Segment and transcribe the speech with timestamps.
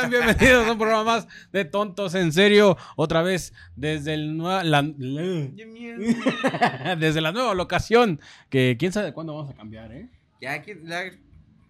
[0.00, 2.76] sean bienvenidos a un programa más de Tontos en Serio.
[2.96, 4.82] Otra vez desde el nue- la,
[6.96, 8.20] desde la nueva locación.
[8.48, 10.08] Que quién sabe cuándo vamos a cambiar, ¿eh?
[10.40, 11.10] Ya, ¿quién- la-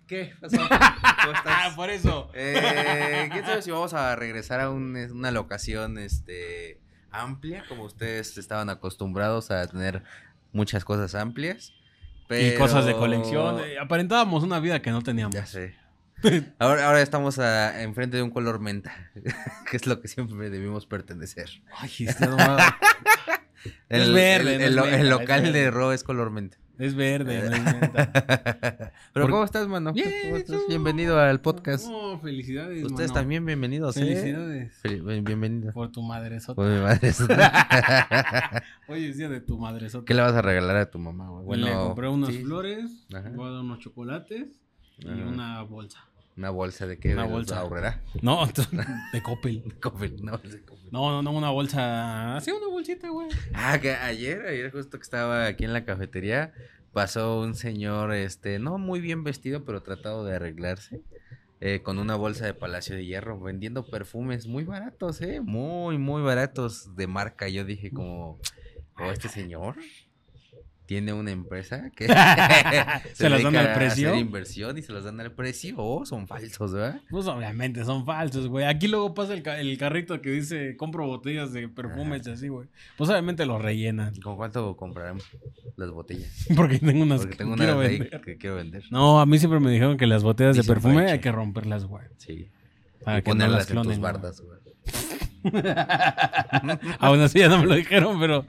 [0.07, 0.57] ¿qué pasó?
[0.59, 1.46] ¿Cómo estás?
[1.46, 2.31] Ah, por eso.
[2.35, 6.79] Eh, ¿Quién sabe si vamos a regresar a un- una locación este,
[7.11, 10.03] amplia, como ustedes estaban acostumbrados a tener
[10.53, 11.73] muchas cosas amplias?
[12.32, 13.59] Y cosas de colección.
[13.59, 15.35] eh, aparentábamos una vida que no teníamos.
[15.35, 15.75] Ya sé.
[16.59, 18.93] Ahora, ahora estamos a- enfrente de un color menta,
[19.71, 21.49] que es lo que siempre debimos pertenecer.
[21.77, 22.79] Ay, este no va-
[23.89, 26.57] Es El, verde, el- no el es menta, el local de Ro es color menta.
[26.79, 28.93] Es verde, no es menta.
[29.13, 29.93] Pero ¿cómo estás, mano?
[29.93, 30.57] Bien, ¿Cómo estás?
[30.57, 30.63] tú.
[30.69, 31.87] Bienvenido al podcast.
[31.87, 32.83] No, felicidades.
[32.84, 33.21] Ustedes mano.
[33.21, 34.01] también bienvenidos, ¿eh?
[34.01, 34.83] Felicidades.
[34.83, 35.75] Fel- bien- Bienvenidos.
[35.75, 37.12] Por tu madre Por mi madre.
[38.89, 41.29] Hoy es día de tu madre ¿Qué le vas a regalar a tu mamá?
[41.31, 43.29] Bueno, le compré unas sí, flores, Ajá.
[43.34, 44.49] voy a dar unos chocolates
[44.99, 45.17] y Ajá.
[45.29, 45.99] una bolsa.
[46.41, 47.13] Una bolsa de qué?
[47.13, 47.59] Una ¿De bolsa.
[47.61, 48.01] Aurrera?
[48.23, 49.63] No, de Coppel.
[49.67, 50.25] De Coppel.
[50.25, 50.41] No,
[50.91, 52.39] no, no, una bolsa.
[52.39, 53.29] Así una bolsita, güey.
[53.53, 56.55] Ah, que ayer, ayer justo que estaba aquí en la cafetería,
[56.95, 61.03] pasó un señor, este, no muy bien vestido, pero tratado de arreglarse,
[61.61, 66.23] eh, con una bolsa de Palacio de Hierro, vendiendo perfumes muy baratos, eh, muy, muy
[66.23, 67.51] baratos de marca.
[67.51, 68.41] Yo dije como,
[68.97, 69.77] oh, este señor
[70.91, 72.07] tiene una empresa que
[73.15, 74.13] ¿Se las dan al precio?
[74.17, 75.77] inversión y se las dan al precio.
[75.79, 77.01] Oh, son falsos, ¿verdad?
[77.09, 78.65] Pues obviamente son falsos, güey.
[78.65, 82.49] Aquí luego pasa el, ca- el carrito que dice compro botellas de perfumes y así,
[82.49, 82.67] güey.
[82.99, 84.17] Pues obviamente lo rellenan.
[84.21, 85.23] ¿Con cuánto compraremos
[85.77, 86.49] las botellas?
[86.57, 88.21] Porque tengo unas Porque que tengo quiero ahí vender.
[88.23, 88.83] que quiero vender.
[88.91, 92.05] No, a mí siempre me dijeron que las botellas de perfume hay que romperlas, güey.
[92.17, 92.49] Sí.
[93.05, 94.01] Para y que no las ponerlas en tus clonen.
[94.03, 94.59] bardas, güey.
[96.99, 98.45] Aún así ya no me lo dijeron, pero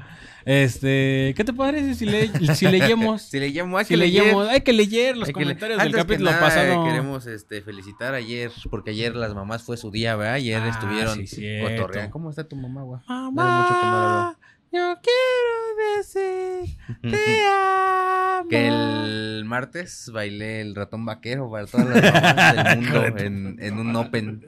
[0.46, 3.22] este, ¿qué te parece si, le, si leyemos?
[3.32, 4.12] Si le llamo, hay si que leer.
[4.24, 6.84] leyemos, hay que leer los que le- comentarios del capítulo nada, pasado.
[6.86, 10.34] Queremos este, felicitar ayer, porque ayer las mamás fue su día, ¿verdad?
[10.36, 12.12] Ayer Ah, estuvieron sí, cotorreando.
[12.12, 13.02] ¿Cómo está tu mamá, güey?
[13.08, 14.38] Mamá, mucho que no la
[14.72, 18.50] yo quiero decir te amo.
[18.50, 23.80] Que el martes bailé el ratón vaquero para todas las mamás del mundo en, en
[23.80, 24.46] un open.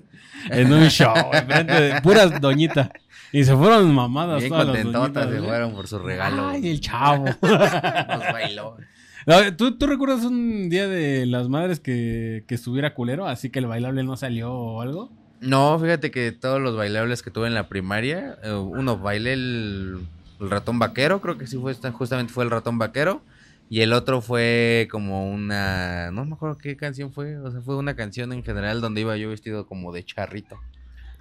[0.50, 2.90] En un show, enfrente de puras doñitas.
[3.32, 5.42] Y se fueron mamadas Bien todas las contentotas doñitas.
[5.42, 6.50] se fueron por su regalo.
[6.50, 7.26] Ay, el chavo.
[7.42, 8.78] Nos bailó.
[9.26, 13.26] No, ¿Tú, ¿Tú recuerdas un día de las madres que, que estuviera culero?
[13.26, 15.12] Así que el bailable no salió o algo.
[15.44, 20.08] No, fíjate que todos los bailables que tuve en la primaria, eh, uno bailé el,
[20.40, 23.24] el ratón vaquero, creo que sí fue justamente fue el ratón vaquero,
[23.70, 27.76] y el otro fue como una, no me acuerdo qué canción fue, o sea, fue
[27.76, 30.58] una canción en general donde iba yo vestido como de charrito.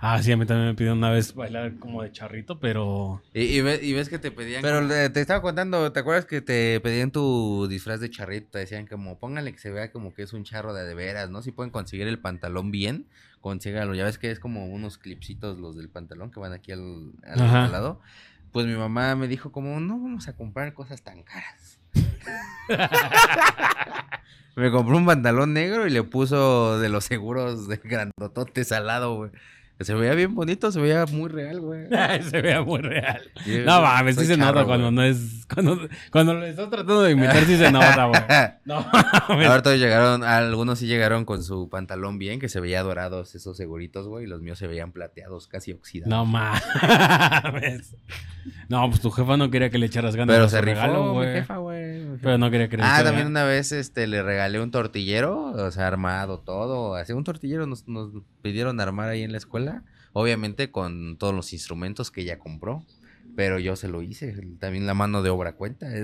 [0.05, 3.23] Ah, sí, a mí también me pidieron una vez bailar como de charrito, pero...
[3.33, 4.61] Y, y ve- y ves que te pedían...
[4.61, 8.49] Pero le- te estaba contando, ¿te acuerdas que te pedían tu disfraz de charrito?
[8.51, 11.31] Te decían como, póngale que se vea como que es un charro de de veras,
[11.31, 11.41] ¿no?
[11.41, 13.07] Si pueden conseguir el pantalón bien,
[13.43, 13.95] consíganlo.
[13.95, 17.71] Ya ves que es como unos clipsitos los del pantalón que van aquí al, al
[17.71, 18.01] lado.
[18.53, 21.79] Pues mi mamá me dijo como, no vamos a comprar cosas tan caras.
[24.57, 29.17] me compró un pantalón negro y le puso de los seguros de grandototes al lado,
[29.17, 29.31] güey.
[29.85, 31.87] Se veía bien bonito, se veía muy real, güey.
[32.31, 33.23] se vea muy real.
[33.47, 34.95] Yo- No mames, sí se nota charro, cuando güey.
[34.97, 35.47] no es...
[35.53, 35.79] Cuando,
[36.11, 38.21] cuando lo estás tratando de imitar sí se nota, güey.
[38.65, 38.87] No
[39.29, 39.49] mames.
[39.49, 43.57] Ahora todos llegaron, algunos sí llegaron con su pantalón bien, que se veía dorados esos
[43.57, 46.09] seguritos, güey, y los míos se veían plateados, casi oxidados.
[46.11, 47.95] No mames.
[48.69, 51.13] No, pues tu jefa no quería que le echaras ganas Pero se rifó, regalo, mi
[51.13, 51.33] güey.
[51.35, 52.01] jefa, güey.
[52.01, 53.43] mi Pero no quería que le Ah, echaras también ganas.
[53.43, 57.87] una vez este le regalé un tortillero, o sea, armado todo, así un tortillero nos,
[57.87, 58.11] nos
[58.43, 59.72] pidieron armar ahí en la escuela,
[60.13, 62.85] obviamente con todos los instrumentos que ella compró,
[63.37, 65.87] pero yo se lo hice, también la mano de obra cuenta.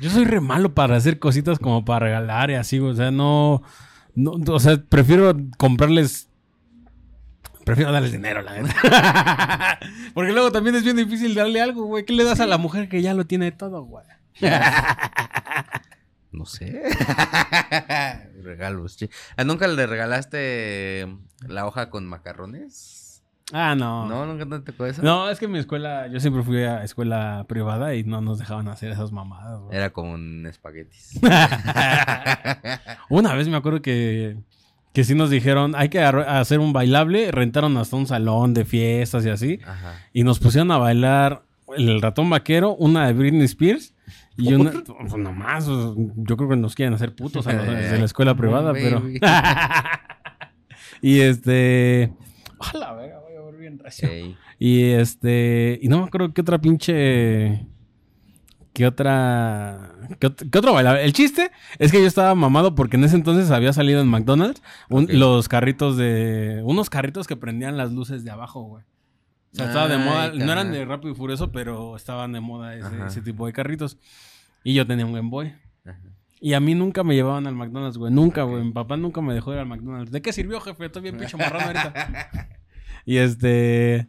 [0.00, 3.62] Yo soy re malo para hacer cositas como para regalar y así, o sea, no,
[4.14, 6.28] no o sea, prefiero comprarles,
[7.64, 9.80] prefiero darles dinero, la neta.
[10.14, 12.04] Porque luego también es bien difícil darle algo, güey.
[12.04, 14.04] ¿Qué le das a la mujer que ya lo tiene todo, güey?
[16.38, 16.80] No sé.
[18.44, 18.96] Regalos.
[19.36, 21.08] ¿Ah, ¿Nunca le regalaste
[21.48, 23.24] la hoja con macarrones?
[23.52, 24.06] Ah, no.
[24.06, 25.02] No, nunca te tocó eso.
[25.02, 28.68] No, es que mi escuela, yo siempre fui a escuela privada y no nos dejaban
[28.68, 29.62] hacer esas mamadas.
[29.72, 31.18] Era con espaguetis.
[33.08, 34.36] Una vez me acuerdo que,
[34.92, 39.26] que sí nos dijeron, hay que hacer un bailable, rentaron hasta un salón de fiestas
[39.26, 39.94] y así, Ajá.
[40.12, 41.42] y nos pusieron a bailar
[41.76, 43.94] el ratón vaquero, una de Britney Spears,
[44.36, 48.04] y una, pues nomás, yo creo que nos quieren hacer putos a los de la
[48.04, 49.02] escuela privada, pero...
[51.00, 52.12] Y este...
[52.58, 54.08] A la verga, voy a ver bien recio.
[54.58, 57.66] Y este, y no me acuerdo qué otra pinche
[58.72, 59.92] ¿Qué otra.
[60.20, 61.00] ¿Qué, ot- qué otro bailaba?
[61.00, 61.50] El chiste
[61.80, 65.48] es que yo estaba mamado porque en ese entonces había salido en McDonald's un- los
[65.48, 66.60] carritos de.
[66.64, 68.84] Unos carritos que prendían las luces de abajo, güey.
[69.58, 70.32] Estaba de Ay, moda.
[70.32, 72.74] No eran de rápido y furioso, pero estaban de moda
[73.06, 73.98] ese, tipo de carritos.
[74.64, 75.54] Y yo tenía un Game Boy.
[75.84, 75.98] Ajá.
[76.40, 78.12] Y a mí nunca me llevaban al McDonald's, güey.
[78.12, 78.62] Nunca, güey.
[78.62, 80.12] Mi papá nunca me dejó ir al McDonald's.
[80.12, 80.86] ¿De qué sirvió, jefe?
[80.86, 82.30] Estoy bien pinche marrano ahorita.
[83.04, 84.08] y este.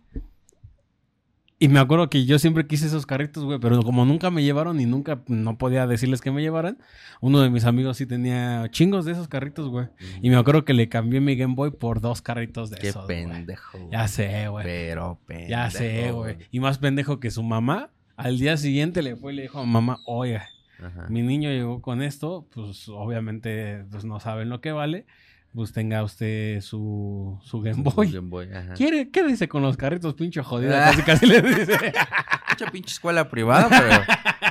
[1.62, 3.60] Y me acuerdo que yo siempre quise esos carritos, güey.
[3.60, 6.78] Pero como nunca me llevaron y nunca no podía decirles que me llevaran,
[7.20, 9.88] uno de mis amigos sí tenía chingos de esos carritos, güey.
[10.22, 13.06] Y me acuerdo que le cambié mi Game Boy por dos carritos de Qué esos.
[13.06, 13.26] güey.
[13.26, 13.78] pendejo.
[13.78, 13.92] güey.
[13.92, 14.64] Ya sé, güey.
[14.66, 15.50] Pero pendejo.
[15.50, 16.38] Ya sé, güey.
[16.50, 17.90] Y más pendejo que su mamá.
[18.16, 20.48] Al día siguiente le fue y le dijo a mamá, oiga,
[20.82, 21.08] Ajá.
[21.10, 25.06] mi niño llegó con esto, pues obviamente pues no saben lo que vale,
[25.54, 28.12] pues tenga usted su, su Game Boy.
[28.12, 28.74] Game Boy, ajá.
[28.74, 30.72] ¿Quiere, ¿Qué dice con los carritos, pinche jodido?
[30.72, 31.78] Casi casi le dice.
[32.50, 33.90] Mucha pinche escuela privada, pero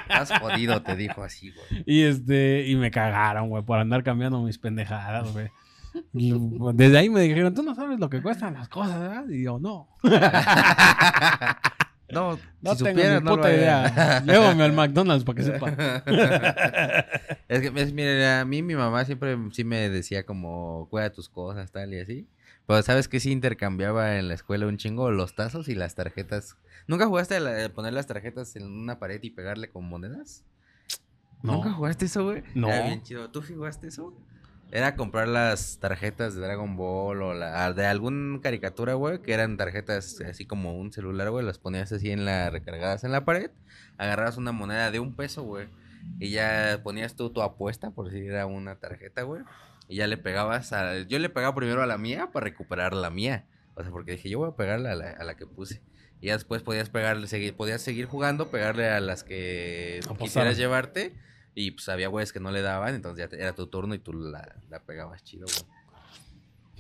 [0.09, 1.85] estás jodido, te dijo así, güey.
[1.87, 5.49] y este, y me cagaron, güey, por andar cambiando mis pendejadas, güey.
[6.13, 6.35] Y,
[6.75, 9.29] Desde ahí me dijeron, tú no sabes lo que cuestan las cosas, ¿verdad?
[9.29, 9.89] Y yo, no,
[12.11, 14.21] No, no si tengo supieras, ni no puta idea.
[14.25, 15.69] Llévame al McDonald's para que sepa.
[17.49, 21.29] es que, es, mira, a mí mi mamá siempre sí me decía como, cuida tus
[21.29, 22.27] cosas, tal y así.
[22.67, 26.57] Pero ¿sabes que Sí intercambiaba en la escuela un chingo los tazos y las tarjetas.
[26.87, 30.45] ¿Nunca jugaste a la- a poner las tarjetas en una pared y pegarle con monedas?
[31.43, 31.75] ¿Nunca No.
[31.77, 32.43] jugaste eso, güey?
[32.55, 32.69] No.
[32.69, 33.31] Era bien chido.
[33.31, 34.15] ¿Tú jugaste eso?
[34.71, 39.57] Era comprar las tarjetas de Dragon Ball o la, de algún caricatura, güey, que eran
[39.57, 43.51] tarjetas así como un celular, güey, las ponías así en la recargadas en la pared,
[43.97, 45.69] agarrabas una moneda de un peso, güey,
[46.19, 49.43] y ya ponías tú tu apuesta por si era una tarjeta, güey,
[49.89, 50.99] y ya le pegabas a...
[51.01, 54.29] Yo le pegaba primero a la mía para recuperar la mía, o sea, porque dije,
[54.29, 55.81] yo voy a pegarle a la, a la que puse.
[56.21, 61.15] Y ya después podías pegarle, seguir, podías seguir jugando, pegarle a las que quisieras llevarte.
[61.55, 63.99] Y pues había güeyes que no le daban, entonces ya te- era tu turno y
[63.99, 65.73] tú la, la pegabas chido, güey.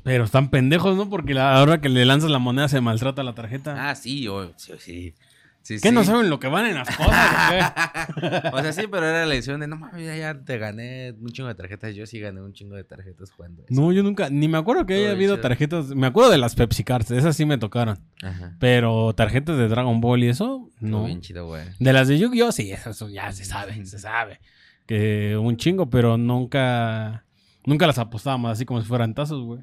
[0.05, 1.11] Pero están pendejos, ¿no?
[1.11, 3.91] Porque la a la hora que le lanzas la moneda se maltrata la tarjeta.
[3.91, 5.15] Ah, sí, yo, sí, sí.
[5.62, 5.94] sí, ¿Qué sí.
[5.94, 7.73] no saben lo que van en las cosas?
[8.53, 11.31] o sea, sí, pero era la lección de, no mames, ya, ya te gané un
[11.31, 11.94] chingo de tarjetas.
[11.94, 13.79] Yo sí gané un chingo de tarjetas jugando eso.
[13.79, 15.88] No, yo nunca, ni me acuerdo que Todo haya habido tarjetas.
[15.88, 17.99] Me acuerdo de las Pepsi Cards, esas sí me tocaron.
[18.23, 18.55] Ajá.
[18.61, 21.00] Pero tarjetas de Dragon Ball y eso, No.
[21.00, 21.05] no.
[21.06, 21.64] bien chido, güey.
[21.81, 24.41] De las de Yu-Gi-Oh, sí, eso, eso ya se sabe, se sabe.
[24.88, 27.26] Que un chingo, pero nunca,
[27.67, 29.61] nunca las apostábamos así como si fueran tazos, güey.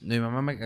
[0.00, 0.56] Mi mamá, me,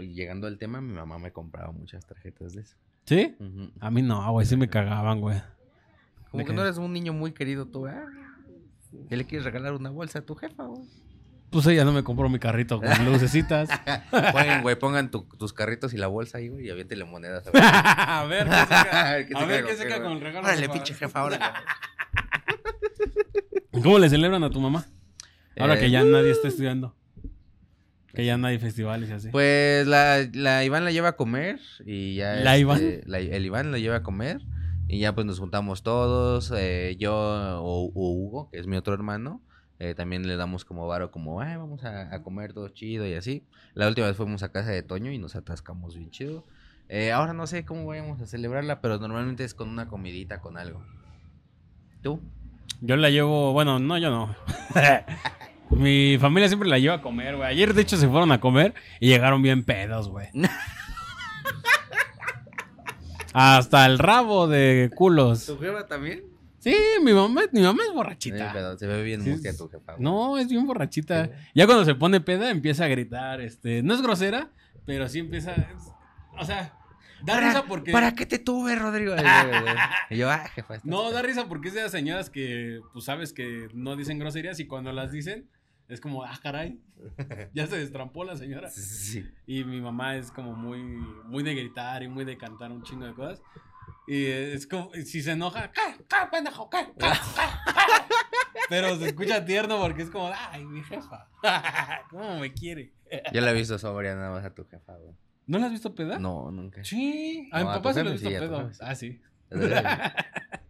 [0.00, 2.76] llegando al tema, mi mamá me compraba muchas tarjetas de eso.
[3.06, 3.36] ¿Sí?
[3.78, 5.40] A mí no, güey, sí me cagaban, güey.
[6.32, 7.94] Como ¿De que no eres un niño muy querido tú, ¿eh?
[9.08, 10.82] ¿Qué le quieres regalar una bolsa a tu jefa, güey?
[11.50, 13.68] Pues ella no me compró mi carrito con lucecitas.
[14.10, 17.44] Pongan, güey, pongan tu- tus carritos y la bolsa ahí, güey, y aviéntele monedas.
[17.46, 17.50] A
[18.28, 18.64] ver, a
[19.06, 19.34] ver, ¿qué
[19.76, 20.46] saca ver con el regalo.
[20.48, 21.44] Órale, pinche jefa, órale.
[23.70, 24.86] ¿Cómo le celebran a tu mamá?
[25.58, 26.96] Ahora Eh, que ya nadie está estudiando.
[28.14, 29.28] Que ya no hay festivales y así.
[29.30, 32.34] Pues la, la Iván la lleva a comer y ya...
[32.36, 33.00] ¿La este, Iván?
[33.06, 34.40] la- el Iván la lleva a comer
[34.88, 38.92] y ya pues nos juntamos todos, eh, yo o, o Hugo, que es mi otro
[38.94, 39.40] hermano,
[39.78, 43.14] eh, también le damos como varo, como, ay, vamos a, a comer todo chido y
[43.14, 43.46] así.
[43.74, 46.44] La última vez fuimos a casa de Toño y nos atascamos bien chido.
[46.88, 50.58] Eh, ahora no sé cómo vayamos a celebrarla, pero normalmente es con una comidita, con
[50.58, 50.84] algo.
[52.02, 52.20] ¿Tú?
[52.80, 54.34] Yo la llevo, bueno, no, yo no.
[55.70, 57.48] Mi familia siempre la lleva a comer, güey.
[57.48, 60.28] Ayer, de hecho, se fueron a comer y llegaron bien pedos, güey.
[63.32, 65.46] Hasta el rabo de culos.
[65.46, 66.24] ¿Tu jefa también?
[66.58, 68.50] Sí, mi mamá, mi mamá es borrachita.
[68.52, 69.92] pero se ve bien Sí, mustia tu jefa.
[69.92, 70.02] güey.
[70.04, 71.26] No, es bien borrachita.
[71.26, 71.30] Sí.
[71.54, 74.50] Ya cuando se pone peda empieza a gritar, este, no es grosera,
[74.84, 75.54] pero sí empieza,
[76.38, 76.74] o sea,
[77.22, 79.14] da ¿Para- risa porque ¿Para qué te tuve, Rodrigo?
[80.10, 80.78] Y yo, ah, jefa.
[80.84, 84.58] no da risa porque es de las señoras que pues sabes que no dicen groserías
[84.60, 85.48] y cuando las dicen
[85.88, 86.78] es como, ah, caray.
[87.54, 88.70] Ya se destrampó la señora.
[88.70, 89.30] Sí, sí, sí.
[89.46, 93.06] Y mi mamá es como muy muy de gritar y muy de cantar un chingo
[93.06, 93.42] de cosas.
[94.06, 98.06] Y es como, si se enoja, ¡cá, cá, pendejo, cá, cá, cá, cá".
[98.68, 101.28] Pero se escucha tierno porque es como, ay, mi jefa.
[102.10, 102.92] ¿Cómo me quiere?
[103.32, 105.14] Yo la he visto sobria nada más a tu jefa, güey.
[105.46, 106.18] ¿No la has visto peda?
[106.18, 106.84] No, nunca.
[106.84, 107.48] Sí.
[107.52, 108.70] A No, mi papá se lo he visto sí, pedo.
[108.80, 109.20] Ah, sí.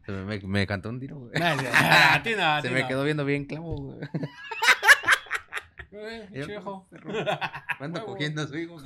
[0.07, 1.33] Se me, me, me cantó un tiro, güey.
[1.43, 3.99] a ti no, a Se me quedó viendo bien clavo, güey.
[5.93, 6.87] Eh, Yo-
[7.79, 8.77] ando cogiendo a su hijo.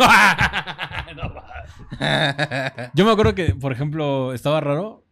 [2.95, 5.05] Yo me acuerdo que, por ejemplo, estaba raro.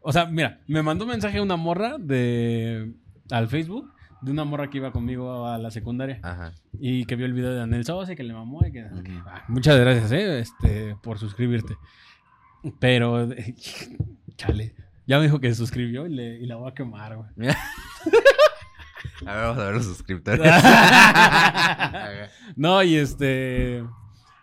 [0.00, 2.92] O sea, mira, me mandó un mensaje una morra de
[3.30, 6.52] al Facebook de una morra que iba conmigo a la secundaria Ajá.
[6.78, 8.86] y que vio el video de Daniel Sosa y que le mamó y que.
[9.26, 11.76] Ah, muchas gracias, eh, este, por suscribirte.
[12.78, 13.28] Pero
[14.36, 14.74] chale,
[15.06, 17.28] Ya me dijo que se suscribió y, le, y la voy a quemar, güey.
[19.26, 20.40] A ver, vamos a ver los suscriptores.
[22.56, 23.84] no, y este.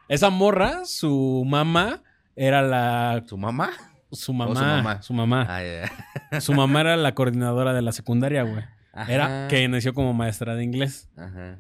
[0.07, 2.03] Esa morra, su mamá,
[2.35, 3.23] era la.
[3.25, 3.71] ¿Su mamá?
[4.11, 5.01] Su mamá.
[5.01, 5.45] su mamá.
[5.49, 6.41] Ah, ya.
[6.41, 8.63] Su mamá era la coordinadora de la secundaria, güey.
[9.07, 11.09] Era que nació como maestra de inglés.
[11.17, 11.57] Ajá.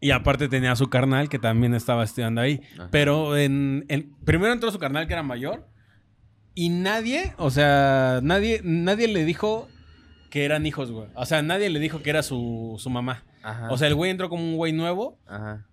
[0.00, 2.62] Y aparte tenía a su carnal que también estaba estudiando ahí.
[2.74, 2.88] Ajá.
[2.90, 5.68] Pero en, en- primero entró su carnal que era mayor.
[6.54, 9.68] Y nadie, o sea, nadie, nadie le dijo
[10.30, 11.08] que eran hijos, güey.
[11.14, 13.24] O sea, nadie le dijo que era su, su mamá.
[13.42, 13.70] Ajá.
[13.70, 15.18] O sea, el güey entró como un güey nuevo.
[15.26, 15.66] Ajá.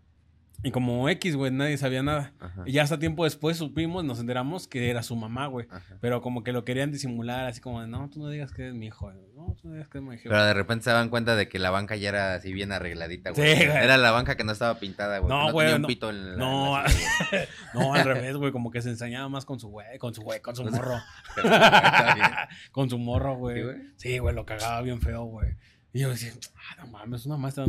[0.63, 2.33] Y como X, güey, nadie sabía nada.
[2.39, 2.63] Ajá.
[2.65, 5.67] Y ya hasta tiempo después supimos, nos enteramos que era su mamá, güey.
[6.01, 8.73] Pero como que lo querían disimular, así como de, no, tú no digas que eres
[8.73, 9.11] mi hijo.
[9.35, 10.23] No, tú no digas que es mi hijo.
[10.23, 13.31] Pero de repente se daban cuenta de que la banca ya era así bien arregladita,
[13.31, 13.55] güey.
[13.55, 13.63] Sí.
[13.63, 15.29] Era la banca que no estaba pintada, güey.
[15.29, 15.87] No, güey, un no.
[15.87, 19.29] pito en la, No, en la silla, no, al revés, güey, como que se ensañaba
[19.29, 20.99] más con su güey, con su güey, con su morro.
[22.71, 23.57] con su morro, güey.
[23.57, 23.77] ¿Sí, güey?
[23.95, 25.55] Sí, güey, lo cagaba bien feo, güey.
[25.97, 27.65] Y yo decía, ah, no mames, una maestra.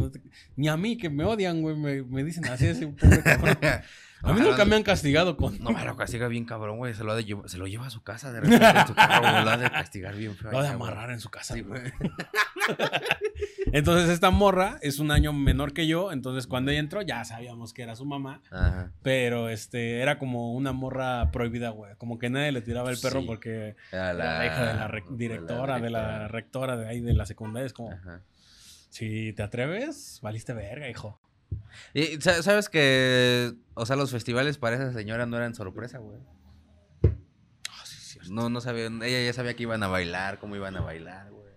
[0.55, 3.57] Ni a mí, que me odian, güey, me, me dicen así, ese pobre cabrón.
[4.23, 5.59] A mí nunca me han castigado con.
[5.63, 6.95] No, me lo castiga bien cabrón, güey.
[6.95, 8.95] Se lo, ha de llevar- se lo lleva a su casa de repente en su
[8.95, 9.45] carro, güey.
[9.45, 10.51] Lo ha de castigar bien feo.
[10.51, 11.83] Lo ha de amarrar en su casa, Sí, güey.
[13.73, 16.11] Entonces, esta morra es un año menor que yo.
[16.13, 18.41] Entonces, cuando ella entró, ya sabíamos que era su mamá.
[18.51, 18.91] Ajá.
[19.03, 21.95] Pero este era como una morra prohibida, güey.
[21.97, 23.27] Como que nadie le tiraba el perro Sí.
[23.27, 27.27] porque Era la hija de la de directora, de la rectora de ahí de la
[27.27, 27.67] secundaria.
[27.67, 28.23] Es como, Ajá.
[28.91, 31.21] si te atreves, valiste verga, hijo.
[31.95, 36.19] Y sa- sabes que, o sea, los festivales para esa señora no eran sorpresa, güey.
[37.71, 38.33] Ah, sí, es cierto.
[38.33, 41.53] No, no sabían, ella ya sabía que iban a bailar, cómo iban a bailar, güey.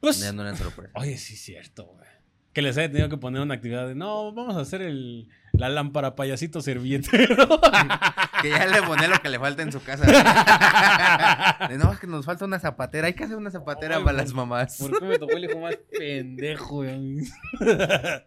[0.00, 0.92] Pues, Ya no eran sorpresa.
[0.94, 2.08] oye, sí es cierto, güey.
[2.52, 5.68] Que les haya tenido que poner una actividad de, no, vamos a hacer el, la
[5.68, 7.60] lámpara payasito servilletero.
[8.42, 10.04] Que ya le pone lo que le falta en su casa.
[11.68, 13.06] De, no, es que nos falta una zapatera.
[13.06, 14.78] Hay que hacer una zapatera Ay, para las mamás.
[14.78, 16.82] ¿Por qué me tocó el hijo más pendejo?
[16.84, 18.24] Le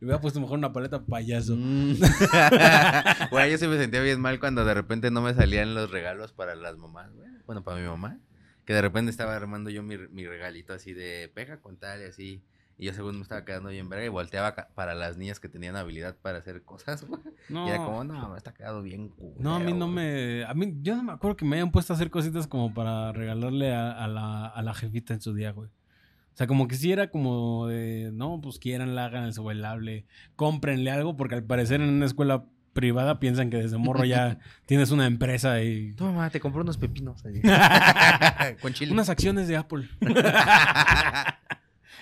[0.00, 1.54] hubiera puesto mejor una paleta payaso.
[1.56, 1.96] Mm.
[3.30, 6.32] Güey, yo sí me sentía bien mal cuando de repente no me salían los regalos
[6.32, 7.10] para las mamás.
[7.46, 8.18] Bueno, para mi mamá.
[8.64, 12.04] Que de repente estaba armando yo mi, mi regalito así de pega con tal y
[12.04, 12.42] así.
[12.78, 15.76] Y yo según me estaba quedando bien verga y volteaba para las niñas que tenían
[15.76, 17.22] habilidad para hacer cosas, güey.
[17.48, 17.66] No.
[17.66, 19.94] Y era como, no, me está quedado bien culero, No, a mí no güey".
[19.94, 20.44] me.
[20.44, 23.12] A mí, yo no me acuerdo que me hayan puesto a hacer cositas como para
[23.12, 25.68] regalarle a, a la, a la jefita en su día, güey.
[25.68, 28.10] O sea, como que sí era como de.
[28.12, 30.04] No, pues quieranla, hagan el su bailable.
[30.36, 34.90] Cómprenle algo, porque al parecer en una escuela privada piensan que desde morro ya tienes
[34.90, 35.94] una empresa y.
[35.94, 37.24] Toma, mamá, te compré unos pepinos.
[37.24, 37.40] ahí.
[38.60, 38.92] con chile.
[38.92, 39.88] Unas acciones de Apple.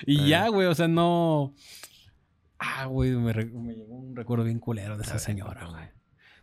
[0.06, 1.54] Y ya, güey, o sea, no.
[2.58, 5.84] Ah, güey, me, me llegó un recuerdo bien culero de esa señora, güey.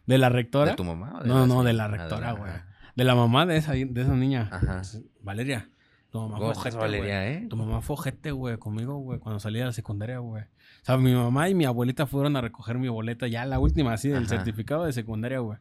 [0.05, 0.71] ¿De la rectora?
[0.71, 1.19] ¿De tu mamá?
[1.19, 2.51] o de No, no, de la rectora, güey.
[2.95, 4.49] De la mamá de esa, de esa niña.
[4.51, 4.81] Ajá.
[5.21, 5.69] Valeria.
[6.11, 7.47] Tu mamá ¿Cómo fue estás, ojete, Valeria, eh?
[7.49, 10.43] Tu mamá fue ojete, güey, conmigo, güey, cuando salí de la secundaria, güey.
[10.43, 13.93] O sea, mi mamá y mi abuelita fueron a recoger mi boleta, ya la última,
[13.93, 14.35] así, del Ajá.
[14.35, 15.57] certificado de secundaria, güey.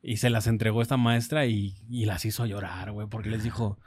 [0.00, 3.80] Y se las entregó esta maestra y, y las hizo llorar, güey, porque les dijo,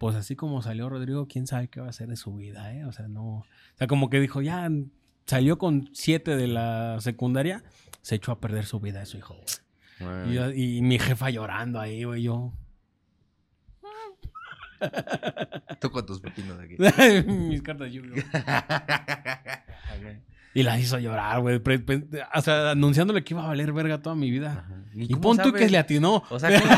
[0.00, 2.86] pues así como salió Rodrigo, quién sabe qué va a hacer de su vida, ¿eh?
[2.86, 3.22] O sea, no...
[3.22, 4.66] O sea, como que dijo, ya
[5.26, 7.62] salió con siete de la secundaria,
[8.00, 9.36] se echó a perder su vida de su hijo,
[10.00, 10.58] güey.
[10.58, 12.54] Y, mi jefa llorando ahí, güey, yo...
[15.82, 16.76] Tú con tus pepinos aquí.
[17.30, 18.22] Mis cartas de Yu-Gi-Oh.
[20.54, 21.60] Y la hizo llorar, güey.
[22.34, 24.64] O sea, anunciándole que iba a valer verga toda mi vida.
[24.66, 24.80] Ajá.
[24.94, 26.24] Y, pon tú que le atinó.
[26.30, 26.74] O sea, ¿cómo,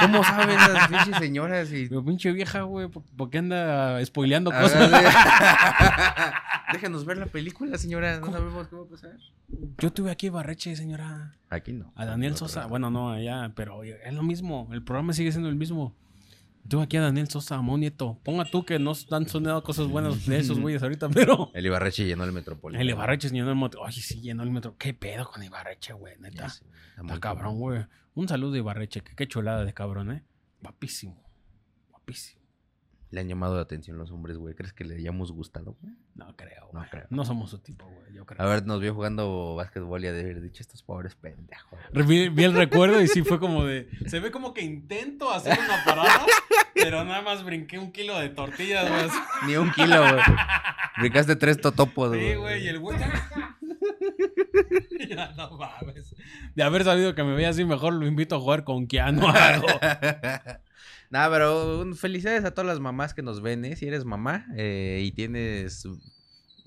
[0.00, 1.72] cómo saben esas pinches señoras?
[1.72, 1.88] Y...
[1.88, 4.90] Pero pinche vieja, güey, ¿por, qué anda spoileando Ah, cosas?
[4.90, 4.96] sí.
[6.72, 8.16] Déjanos ver la película, señora.
[8.16, 8.36] No ¿Cómo?
[8.36, 9.16] sabemos qué va a pasar.
[9.78, 11.34] Yo tuve aquí a Ibarreche, señora.
[11.50, 11.92] Aquí no.
[11.96, 12.66] A Daniel Sosa.
[12.66, 14.68] Bueno, no, allá, pero es lo mismo.
[14.70, 15.94] El programa sigue siendo el mismo.
[16.68, 18.18] Tuve aquí a Daniel Sosa, Amón Nieto.
[18.22, 21.50] Ponga tú que no han sonado cosas buenas de esos güeyes ahorita, pero.
[21.54, 22.82] El Ibarreche llenó el Metropolitano.
[22.82, 23.80] El Ibarreche llenó el metro.
[23.80, 24.76] Oye, sí, llenó el metro.
[24.76, 26.18] ¿Qué pedo con Ibarreche, güey?
[26.18, 26.46] Neta.
[26.46, 27.86] está cabrón, güey.
[28.14, 29.00] Un saludo de Ibarreche.
[29.00, 30.24] que Qué chulada de cabrón, ¿eh?
[30.60, 31.24] Guapísimo.
[31.90, 32.37] Guapísimo.
[33.10, 34.54] Le han llamado la atención los hombres, güey.
[34.54, 35.94] ¿Crees que le hayamos gustado, güey?
[36.14, 36.90] No creo, No güey.
[36.90, 37.06] creo.
[37.08, 38.12] No somos su tipo, güey.
[38.14, 38.42] Yo creo.
[38.42, 41.78] A ver, nos vio jugando básquetbol y ha de haber dicho estos pobres pendejos.
[42.06, 43.88] Vi, vi el recuerdo y sí fue como de.
[44.06, 46.26] Se ve como que intento hacer una parada,
[46.74, 49.00] pero nada más brinqué un kilo de tortillas, güey.
[49.04, 49.18] así.
[49.46, 50.22] Ni un kilo, güey.
[50.98, 52.98] Brincaste tres totopos, Sí, güey, y el güey.
[55.08, 56.14] Ya, no mames.
[56.54, 59.66] De haber sabido que me veía así, mejor lo invito a jugar con Keanu algo.
[61.10, 63.76] Nada, pero felicidades a todas las mamás que nos ven, ¿eh?
[63.76, 65.86] Si eres mamá eh, y tienes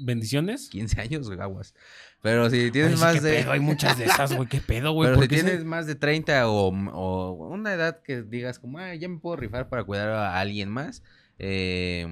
[0.03, 0.69] Bendiciones.
[0.69, 1.75] 15 años, aguas.
[2.21, 3.38] Pero si tienes Oye, más qué de...
[3.41, 4.48] pedo, hay muchas de esas, güey.
[4.50, 5.10] ¿Qué pedo, güey?
[5.10, 8.79] Pero ¿Por si se- tienes más de 30 o, o una edad que digas como,
[8.79, 11.03] ah, ya me puedo rifar para cuidar a alguien más,
[11.39, 12.07] eh,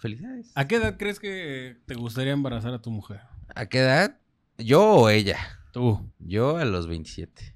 [0.00, 0.50] felicidades.
[0.54, 3.20] ¿A qué edad crees que te gustaría embarazar a tu mujer?
[3.54, 4.18] ¿A qué edad?
[4.58, 5.38] ¿Yo o ella?
[5.72, 6.10] Tú.
[6.18, 7.54] Yo a los 27.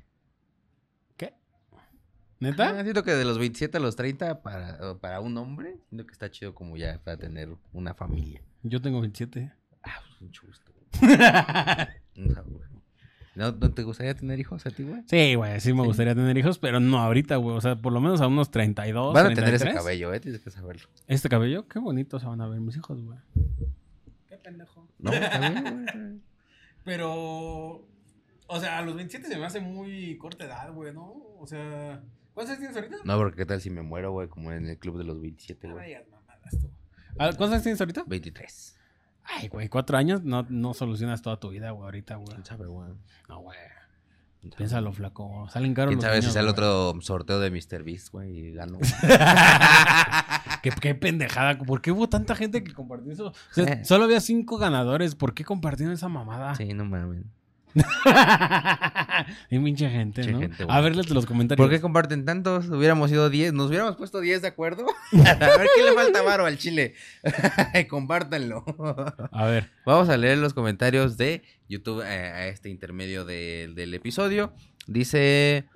[2.42, 2.82] Ah, ¿Neta?
[2.82, 6.30] siento que de los 27 a los 30 para, para un hombre, siento que está
[6.30, 8.42] chido como ya para tener una familia.
[8.64, 9.52] Yo tengo 27.
[9.84, 10.72] Ah, pues mucho gusto.
[12.16, 12.72] Un sabor.
[13.34, 15.02] ¿No, ¿No te gustaría tener hijos a ti, güey?
[15.06, 17.56] Sí, güey, sí me gustaría tener hijos, pero no ahorita, güey.
[17.56, 19.14] O sea, por lo menos a unos 32.
[19.14, 19.74] Van a tener ese 33.
[19.82, 20.20] cabello, ¿eh?
[20.20, 20.88] Tienes que saberlo.
[21.06, 23.18] Este cabello, qué bonito se van a ver mis hijos, güey.
[24.28, 24.86] Qué pendejo.
[24.98, 26.20] No, está bien, güey.
[26.84, 27.88] Pero,
[28.48, 31.14] o sea, a los 27 se me hace muy corta edad, güey, ¿no?
[31.38, 32.02] O sea,
[32.34, 32.96] ¿cuántos años tienes ahorita?
[33.04, 35.68] No, porque qué tal si me muero, güey, como en el club de los 27,
[35.68, 35.86] No güey.
[35.88, 36.70] digas mamadas tú.
[37.18, 38.04] Ah, ¿Cuántos años tienes ahorita?
[38.06, 38.76] 23.
[39.24, 42.28] Ay, güey, cuatro años no, no solucionas toda tu vida, güey, ahorita, güey.
[42.32, 42.88] ¿Quién sabe, güey?
[43.28, 43.56] No, güey.
[44.56, 45.46] Piénsalo, flaco.
[45.50, 46.52] Salen caros ¿Quién los sabe si niños, sale güey.
[46.90, 47.84] otro sorteo de Mr.
[47.84, 48.78] Beast, güey, y gano?
[50.62, 51.58] ¿Qué, qué pendejada.
[51.58, 53.26] ¿Por qué hubo tanta gente que compartió eso?
[53.28, 53.84] O sea, Eh.
[53.84, 55.14] solo había cinco ganadores.
[55.14, 56.54] ¿Por qué compartieron esa mamada?
[56.56, 57.24] sí, no mames.
[59.50, 60.40] y pinche gente, ¿no?
[60.40, 60.76] gente, güey.
[60.76, 61.64] a verles los comentarios.
[61.64, 62.68] ¿Por qué comparten tantos?
[62.68, 63.52] Hubiéramos sido 10.
[63.52, 64.86] Nos hubiéramos puesto 10 de acuerdo.
[65.12, 66.94] a ver qué le falta varo al chile.
[67.88, 68.64] Compártanlo.
[69.32, 69.70] A ver.
[69.86, 74.52] Vamos a leer los comentarios de YouTube eh, a este intermedio de- del episodio.
[74.86, 75.68] Dice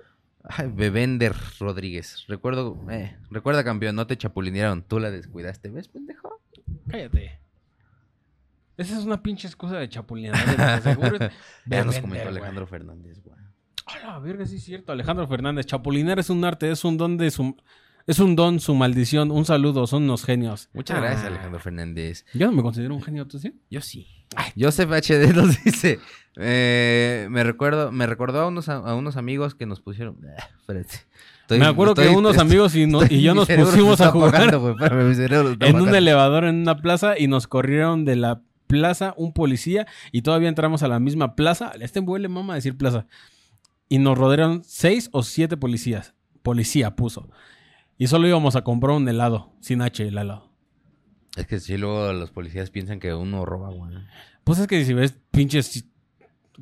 [0.43, 2.25] ay, Bebender Rodríguez.
[2.27, 6.41] Recuerdo, eh, recuerda campeón, no te chapulinearon, tú la descuidaste, ¿ves, pendejo?
[6.89, 7.39] Cállate.
[8.77, 10.81] Esa es una pinche excusa de chapulinear.
[10.81, 11.17] Seguro
[11.65, 12.29] Ya nos comentó.
[12.29, 13.35] Alejandro Fernández, güey.
[13.87, 14.91] A la verga, sí es cierto.
[14.91, 15.65] Alejandro Fernández.
[15.65, 17.55] Chapulinar es un arte, es un don de su...
[18.05, 19.31] Es un don, su maldición.
[19.31, 20.69] Un saludo, son unos genios.
[20.73, 21.27] Muchas gracias, Ah.
[21.27, 22.25] Alejandro Fernández.
[22.33, 23.59] Yo no me considero un genio, ¿tú sí?
[23.69, 24.07] Yo sí.
[24.57, 25.99] Joseph HD nos dice,
[26.37, 30.17] eh, me recuerdo, me recordó a unos, a unos amigos que nos pusieron.
[30.59, 30.95] Espérate.
[31.41, 34.35] Estoy- me acuerdo que unos estoy- amigos y, no- y yo nos pusimos a jugar
[34.35, 35.95] apagando, en un apagando.
[35.95, 40.83] elevador en una plaza y nos corrieron de la plaza un policía y todavía entramos
[40.83, 41.71] a la misma plaza.
[41.79, 43.07] Este huele mama decir plaza.
[43.89, 46.13] Y nos rodearon seis o siete policías.
[46.43, 47.29] Policía puso.
[47.97, 50.51] Y solo íbamos a comprar un helado, sin H el helado.
[51.35, 53.93] Es que si luego los policías piensan que uno roba, güey.
[54.43, 55.85] Pues es que si ves pinches...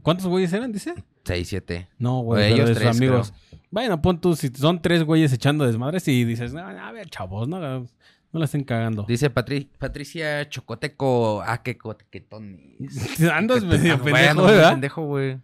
[0.01, 0.93] ¿Cuántos güeyes eran, dice?
[1.23, 1.87] 6, 7.
[1.97, 3.33] No, güey, ellos de tres, amigos.
[3.71, 7.47] Bueno, pon tú, si son tres güeyes echando desmadres y dices, "No, a ver, chavos,
[7.47, 7.87] no,
[8.35, 9.05] no la estén cagando.
[9.07, 13.21] Dice Patri- Patricia Chocoteco, ah, qué coquetones.
[13.33, 14.71] Andas medio Ah, pendejo, ¿verdad?
[14.71, 15.37] pendejo, güey.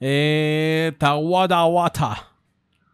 [0.00, 2.28] Eh, Tawadawata.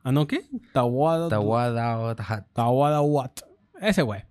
[0.05, 0.42] ¿Ah, no qué?
[0.72, 1.28] Tawada.
[1.28, 2.46] Tawada, otaja.
[2.52, 3.40] Tawadawat.
[3.81, 4.22] Ese güey.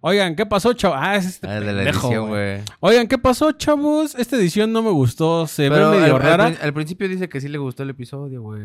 [0.00, 0.98] Oigan, ¿qué pasó, chavos?
[1.00, 2.52] Ah, es este Ah, de la pendejo, edición, güey.
[2.56, 2.62] güey.
[2.80, 4.14] Oigan, ¿qué pasó, chavos?
[4.14, 5.46] Esta edición no me gustó.
[5.46, 6.52] Se Pero ve medio al, rara.
[6.60, 8.62] al principio dice que sí le gustó el episodio, güey.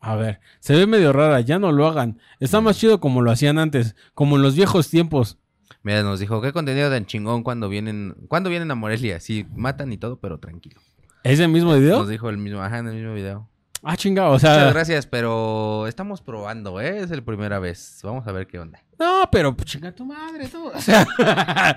[0.00, 1.40] A ver, se ve medio rara.
[1.40, 2.18] Ya no lo hagan.
[2.40, 3.94] Está más chido como lo hacían antes.
[4.14, 5.38] Como en los viejos tiempos.
[5.82, 9.18] Mira, nos dijo, qué contenido tan chingón cuando vienen, cuando vienen a Morelia.
[9.20, 10.80] Sí, matan y todo, pero tranquilo.
[11.24, 11.98] ¿Ese mismo video?
[11.98, 13.48] Nos dijo el mismo, ajá, en el mismo video.
[13.84, 14.28] Ah, chingado.
[14.30, 17.00] O Muchas sea, gracias, pero estamos probando, ¿eh?
[17.00, 17.98] Es la primera vez.
[18.04, 18.80] Vamos a ver qué onda.
[18.96, 20.70] no, pero pues, chinga tu madre, todo.
[20.72, 21.04] O sea,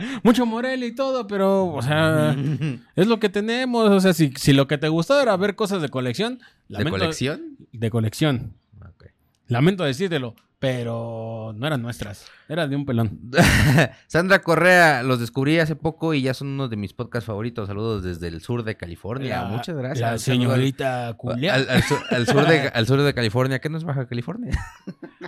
[0.23, 2.35] mucho Morelia y todo, pero, o sea,
[2.95, 3.89] es lo que tenemos.
[3.89, 7.57] O sea, si, si lo que te gustó era ver cosas de colección, ¿De colección?
[7.71, 8.53] De colección.
[8.81, 9.05] Ok.
[9.47, 10.35] Lamento decírtelo,
[10.69, 12.25] pero no eran nuestras.
[12.49, 13.19] Era de un pelón.
[14.07, 17.67] Sandra Correa, los descubrí hace poco y ya son uno de mis podcasts favoritos.
[17.67, 19.43] Saludos desde el sur de California.
[19.43, 19.99] La- Muchas gracias.
[20.11, 21.53] La señorita Culia.
[21.53, 23.59] Al, al sur, al sur de, al sur de California.
[23.59, 24.51] ¿Qué no es Baja California?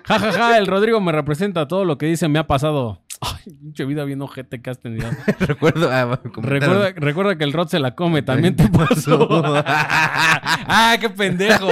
[0.05, 3.03] Ja, ja, ja, el Rodrigo me representa todo lo que dice me ha pasado.
[3.21, 5.07] Ay, pinche vida bien ojete que has tenido.
[5.39, 5.89] Recuerdo.
[5.91, 6.19] ah.
[6.35, 9.27] Recuerda, recuerda que el Rod se la come, también te pasó.
[9.65, 11.67] ah, qué pendejo.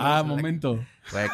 [0.00, 0.84] Ah, momento.
[1.12, 1.26] Güey,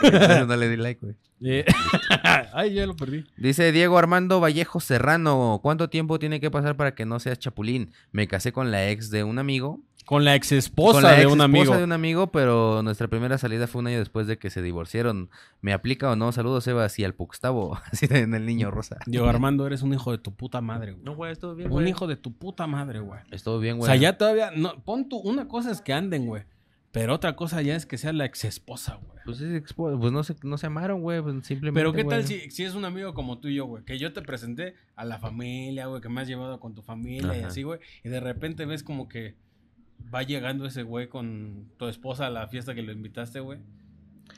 [0.47, 1.15] no le di like, güey.
[1.43, 1.65] Eh,
[2.53, 3.25] Ay, ya lo perdí.
[3.37, 5.61] Dice Diego Armando Vallejo Serrano.
[5.63, 7.93] ¿Cuánto tiempo tiene que pasar para que no seas chapulín?
[8.13, 9.81] Me casé con la ex de un amigo.
[10.05, 11.63] Con la ex esposa de un amigo.
[11.63, 14.61] esposa de un amigo, pero nuestra primera salida fue un año después de que se
[14.61, 15.31] divorciaron.
[15.61, 16.33] ¿Me aplica o no?
[16.33, 17.79] Saludos, Sebas, y al Puxtavo.
[17.93, 18.99] Así en el niño rosa.
[19.07, 21.05] Diego Armando, eres un hijo de tu puta madre, güey.
[21.05, 21.89] No, güey, estuvo bien, Un güey.
[21.89, 23.21] hijo de tu puta madre, güey.
[23.31, 23.87] Estuvo bien, O güey.
[23.93, 24.51] sea, ya todavía.
[24.57, 25.19] No, pon tú.
[25.19, 26.43] Una cosa es que anden, güey.
[26.93, 29.19] Pero otra cosa ya es que sea la ex esposa, güey.
[29.25, 31.23] Pues, es expo- pues no, se, no se amaron, güey.
[31.23, 31.79] Pues simplemente.
[31.81, 33.85] Pero qué tal si, si es un amigo como tú y yo, güey.
[33.85, 36.01] Que yo te presenté a la familia, güey.
[36.01, 37.79] Que me has llevado con tu familia y así, güey.
[38.03, 39.37] Y de repente ves como que
[40.13, 43.61] va llegando ese güey con tu esposa a la fiesta que lo invitaste, güey.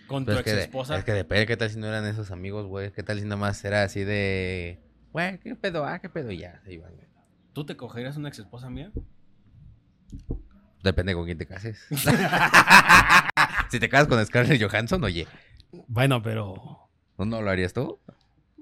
[0.06, 0.98] Con Pues tu es, que ex de- esposa.
[0.98, 1.46] es que depende.
[1.46, 2.92] ¿Qué tal si no eran esos amigos, güey?
[2.92, 4.78] ¿Qué tal si nomás era así de.
[5.12, 5.86] Güey, ¿qué pedo?
[5.86, 6.30] Ah, ¿qué pedo?
[6.30, 7.06] Y ya, se iban, güey.
[7.54, 8.90] ¿Tú te cogerías una ex esposa mía?
[10.82, 11.78] Depende con quién te cases.
[13.70, 15.26] si te casas con Scarlett Johansson, oye.
[15.86, 16.88] Bueno, pero.
[17.18, 17.98] ¿No, no lo harías tú?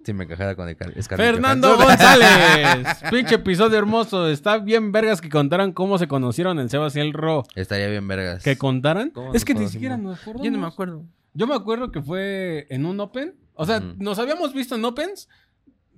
[0.05, 1.97] Si me encajara con el Scarlett Fernando Johansson.
[2.19, 2.99] González.
[3.11, 4.29] Pinche episodio hermoso.
[4.29, 7.45] Está bien vergas que contaran cómo se conocieron el Sebas y el Ro.
[7.55, 8.43] Estaría bien vergas.
[8.43, 9.11] ¿Que contaran?
[9.11, 10.45] ¿Cómo Es que ni siquiera nos acordamos.
[10.45, 11.05] Yo no me acuerdo.
[11.33, 13.35] Yo me acuerdo que fue en un Open.
[13.55, 15.29] O sea, nos habíamos visto en Opens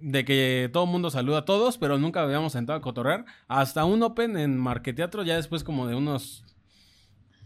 [0.03, 3.25] de que todo el mundo saluda a todos, pero nunca habíamos sentado a cotorrear.
[3.49, 6.45] Hasta un Open en Marqueteatro, ya después como de unos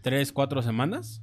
[0.03, 1.23] 3, 4 semanas,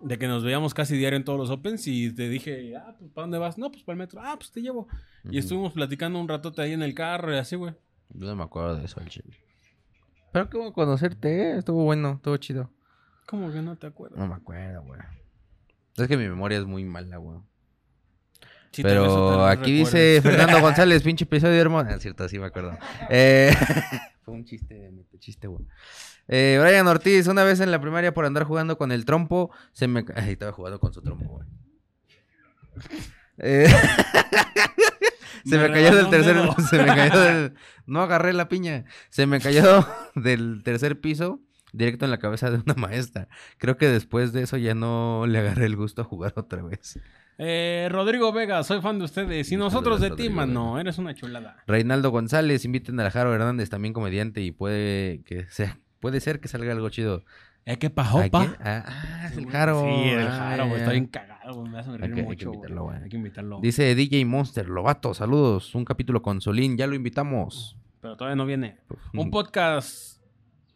[0.00, 3.10] de que nos veíamos casi diario en todos los Opens y te dije, ah, pues
[3.10, 3.58] ¿para dónde vas?
[3.58, 4.20] No, pues para el metro.
[4.22, 4.88] Ah, pues te llevo.
[5.30, 7.74] Y estuvimos platicando un ratote ahí en el carro y así, güey.
[8.10, 9.36] Yo no me acuerdo de eso, al chile.
[10.32, 11.58] Pero qué bueno conocerte, ¿eh?
[11.58, 12.70] Estuvo bueno, estuvo chido.
[13.26, 14.18] ¿Cómo que no te acuerdas?
[14.18, 15.00] No me acuerdo, güey.
[15.96, 17.40] Es que mi memoria es muy mala, güey.
[18.70, 20.20] Sí, Pero aquí dice.
[20.22, 21.90] Fernando González, pinche episodio hermoso.
[21.90, 22.76] Es cierto, sí me acuerdo.
[23.08, 23.54] Eh,
[24.24, 25.64] fue un chiste, chiste, güey.
[26.28, 29.88] Eh, Brian Ortiz, una vez en la primaria por andar jugando con el trompo, se
[29.88, 30.04] me...
[30.14, 31.48] Ay, estaba jugando con su trompo, güey.
[33.38, 33.66] Eh,
[35.46, 36.36] se Me me cayó del tercer...
[36.68, 37.54] Se me cayó del...
[37.86, 38.84] No agarré la piña.
[39.08, 41.40] Se me cayó del tercer piso
[41.72, 43.28] directo en la cabeza de una maestra.
[43.56, 46.98] Creo que después de eso ya no le agarré el gusto a jugar otra vez.
[47.38, 49.50] Eh, Rodrigo Vega, soy fan de ustedes.
[49.52, 50.78] Y nosotros de ti, mano.
[50.80, 51.56] Eres una chulada.
[51.66, 56.48] Reinaldo González, inviten a Jaro Hernández, también comediante, y puede que sea, puede ser que
[56.48, 57.22] salga algo chido.
[57.64, 58.30] ¿Eh, qué ¿A pasó, quién?
[58.30, 58.56] pa?
[58.60, 59.82] Ah, ah, es el Jaro.
[59.84, 60.70] Sí, el Ah, Jaro, güey.
[60.72, 60.78] ya.
[60.78, 61.70] Está bien cagado, güey.
[61.70, 62.56] Me hace reír que- hay que mucho, güey.
[62.56, 62.96] invitarlo, güey.
[63.02, 63.60] Hay que invitarlo.
[63.60, 65.74] Dice DJ Monster, Lobato, saludos.
[65.74, 67.76] Un capítulo con Solín, ya lo invitamos.
[68.00, 68.78] Pero todavía no viene.
[69.12, 69.18] Mm.
[69.20, 70.17] Un podcast.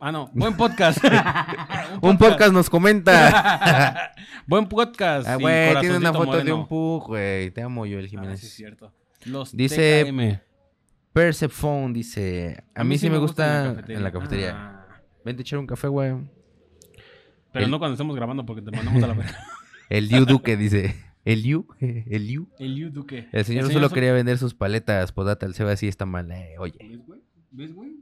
[0.04, 0.28] Ah, no.
[0.34, 0.98] Buen podcast.
[2.02, 4.12] Un podcast nos comenta.
[4.48, 5.28] Buen podcast.
[5.28, 7.52] ah, güey, tiene una foto de un pug, güey.
[7.52, 8.40] Te amo, Joel Ah, Jiménez.
[8.40, 8.92] sí, es cierto.
[9.26, 10.40] Los Dice- TKM.
[11.12, 14.54] Persephone dice, a, mí sí me gusta en la cafetería.
[14.56, 14.86] Ah,
[15.24, 16.14] Vente a echar un café, güey.
[17.52, 19.38] pero El- no cuando estemos grabando porque te mandamos a la verga.
[19.88, 21.68] El Liu Duque dice, ¿el Liu?
[21.78, 22.48] ¿El Liu?
[22.58, 23.28] El Liu Duque.
[23.30, 26.28] El señor solo quería vender sus paletas, podata, el Seba así está mal.
[26.32, 26.74] Eh, oye.
[26.80, 27.20] ¿Ves, güey?
[27.52, 28.01] ¿Ves, güey?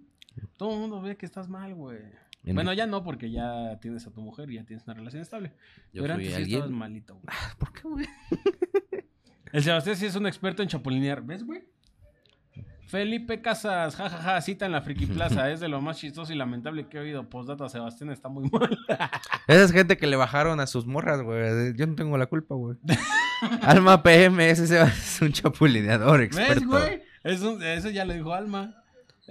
[0.57, 1.99] Todo el mundo ve que estás mal, güey.
[2.45, 5.21] En- Bueno, ya no, porque ya tienes a tu mujer y ya tienes una relación
[5.23, 5.53] estable.
[5.93, 6.59] Yo Pero antes sí alguien.
[6.59, 7.37] estabas malito, güey.
[7.59, 8.07] ¿Por qué, güey?
[9.53, 11.23] El Sebastián sí es un experto en chapulinear.
[11.23, 11.65] ¿Ves, güey?
[12.87, 15.49] Felipe Casas, jajaja, cita en la Friki Plaza.
[15.53, 17.29] es de lo más chistoso y lamentable que he oído.
[17.29, 18.77] Postdata, Sebastián está muy mal.
[19.47, 21.75] Esa es gente que le bajaron a sus morras, güey.
[21.77, 22.77] Yo no tengo la culpa, güey.
[23.63, 26.55] Alma PM, ese es un chapulineador experto.
[26.61, 27.03] ¿Ves, güey?
[27.23, 28.80] Es un- eso ya lo dijo Alma.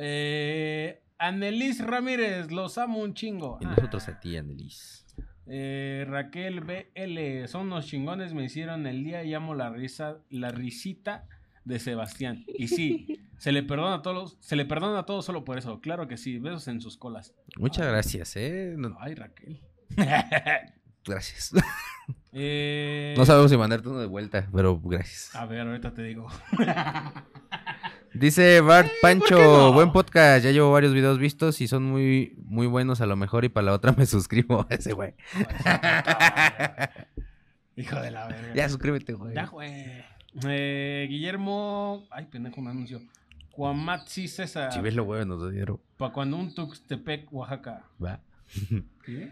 [0.02, 3.58] Eh, Anelis Ramírez, los amo un chingo.
[3.62, 5.06] Y nosotros a ti, Annelies.
[5.46, 10.52] Eh, Raquel BL, son unos chingones, me hicieron el día y amo la risa, la
[10.52, 11.26] risita
[11.66, 12.46] de Sebastián.
[12.48, 15.82] Y sí, se le perdona a todos, se le perdona a todos solo por eso.
[15.82, 17.34] Claro que sí, besos en sus colas.
[17.58, 18.76] Muchas gracias, eh.
[18.78, 19.60] No- Ay, Raquel.
[21.06, 21.52] gracias.
[22.32, 25.36] Eh, No sabemos si mandarte uno de vuelta, pero gracias.
[25.36, 26.28] A ver, ahorita te digo.
[28.20, 29.74] Dice Bart Pancho, no?
[29.74, 33.46] buen podcast, ya llevo varios videos vistos y son muy, muy buenos a lo mejor
[33.46, 35.14] y para la otra me suscribo a ese güey.
[37.76, 38.54] Hijo de la verga.
[38.54, 39.36] Ya suscríbete, güey.
[39.36, 39.72] Ya, güey.
[40.46, 42.06] Eh, Guillermo.
[42.12, 43.00] Ay, pendejo, un anuncio.
[43.52, 44.74] Cuamatsi César.
[44.74, 45.80] Si ves lo güey, nos da dinero.
[45.98, 47.84] Pa' cuando un Tuxtepec, Oaxaca.
[48.04, 48.20] Va.
[49.06, 49.32] ¿Qué?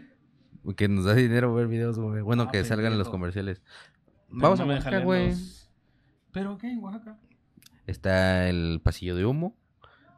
[0.76, 2.22] Que nos da dinero ver videos, güey.
[2.22, 3.60] Bueno, Ah, que salgan en los comerciales.
[4.28, 5.28] Pero Vamos no a Oaxaca, güey.
[5.28, 5.70] los-
[6.32, 7.18] ¿Pero qué en Oaxaca?
[7.88, 9.56] Está el pasillo de humo.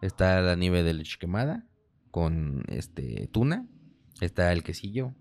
[0.03, 1.67] Está la nieve de leche quemada
[2.11, 3.67] con este tuna.
[4.21, 5.15] Está el quesillo.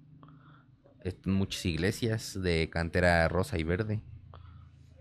[1.03, 4.01] Están muchas iglesias de cantera rosa y verde.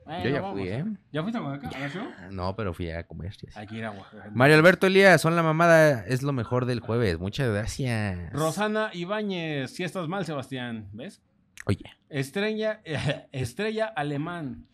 [0.07, 0.59] Eh, Yo no ya vamos.
[0.61, 0.85] fui, ¿eh?
[1.13, 1.85] ¿Ya fuiste a Oaxaca?
[1.85, 2.07] ¿A show?
[2.31, 3.35] No, pero fui a comer.
[3.35, 3.59] sí, sí.
[3.59, 4.31] Hay que ir a Oaxaca.
[4.33, 7.19] Mario Alberto Elías, son la mamada, es lo mejor del jueves.
[7.19, 8.33] Muchas gracias.
[8.33, 9.71] Rosana Ibáñez.
[9.75, 10.89] Si estás mal, Sebastián.
[10.93, 11.21] ¿Ves?
[11.67, 12.81] Oye, Estrella,
[13.33, 14.67] estrella alemán.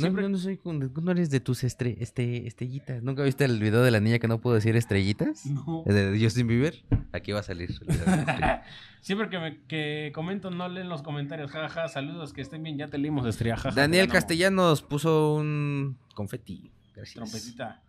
[0.00, 3.02] No, Siempre- no, no soy, con- no eres de tus estre, este, estrellitas.
[3.02, 5.46] ¿Nunca viste el video de la niña que no pudo decir estrellitas?
[5.46, 5.84] No.
[5.86, 6.82] ¿El de Justin Bieber?
[7.12, 7.70] Aquí va a salir.
[9.00, 11.50] Siempre que, me, que comento no leen los comentarios.
[11.50, 12.76] Jaja, saludos, que estén bien.
[12.76, 13.56] Ya te leímos, estrella.
[13.74, 14.08] Daniel.
[14.08, 16.70] Castellanos puso un confeti.
[16.94, 17.14] Gracias.
[17.14, 17.82] Trompetita.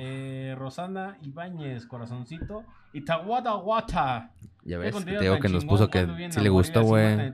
[0.00, 2.64] Eh, Rosana Ibáñez, corazoncito.
[2.92, 4.30] Y Taguata Guata.
[4.64, 7.32] Ya ves, te digo que nos chingón, puso que vienen sí le gustó, güey.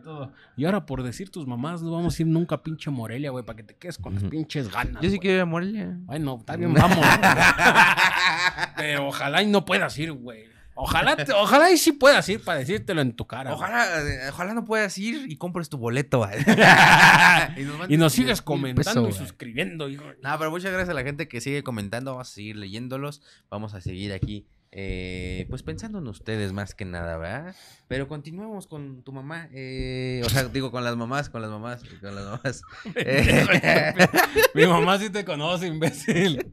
[0.56, 3.44] y ahora por decir tus mamás, no vamos a ir nunca a pinche Morelia, güey,
[3.44, 5.02] para que te quedes con las pinches ganas.
[5.02, 5.18] Yo sí güey.
[5.18, 5.98] quiero ir a Morelia.
[6.08, 6.98] Ay, no, está bien, vamos.
[8.76, 10.53] Pero ojalá y no puedas ir, güey.
[10.76, 13.54] Ojalá, te- ojalá y sí puedas ir para decírtelo en tu cara.
[13.54, 16.26] Ojalá, eh, ojalá no puedas ir y compres tu boleto.
[17.88, 20.04] Y nos sigues mil comentando y suscribiendo, hijo.
[20.22, 22.12] No, pero muchas gracias a la gente que sigue comentando.
[22.12, 23.22] Vamos a seguir leyéndolos.
[23.50, 27.54] Vamos a seguir aquí eh, pues pensando en ustedes más que nada, ¿verdad?
[27.86, 31.82] Pero continuemos con tu mamá, eh, o sea, digo con las mamás, con las mamás,
[32.00, 32.62] con las mamás.
[32.96, 33.94] Eh,
[34.54, 36.44] Mi mamá sí te conoce, imbécil.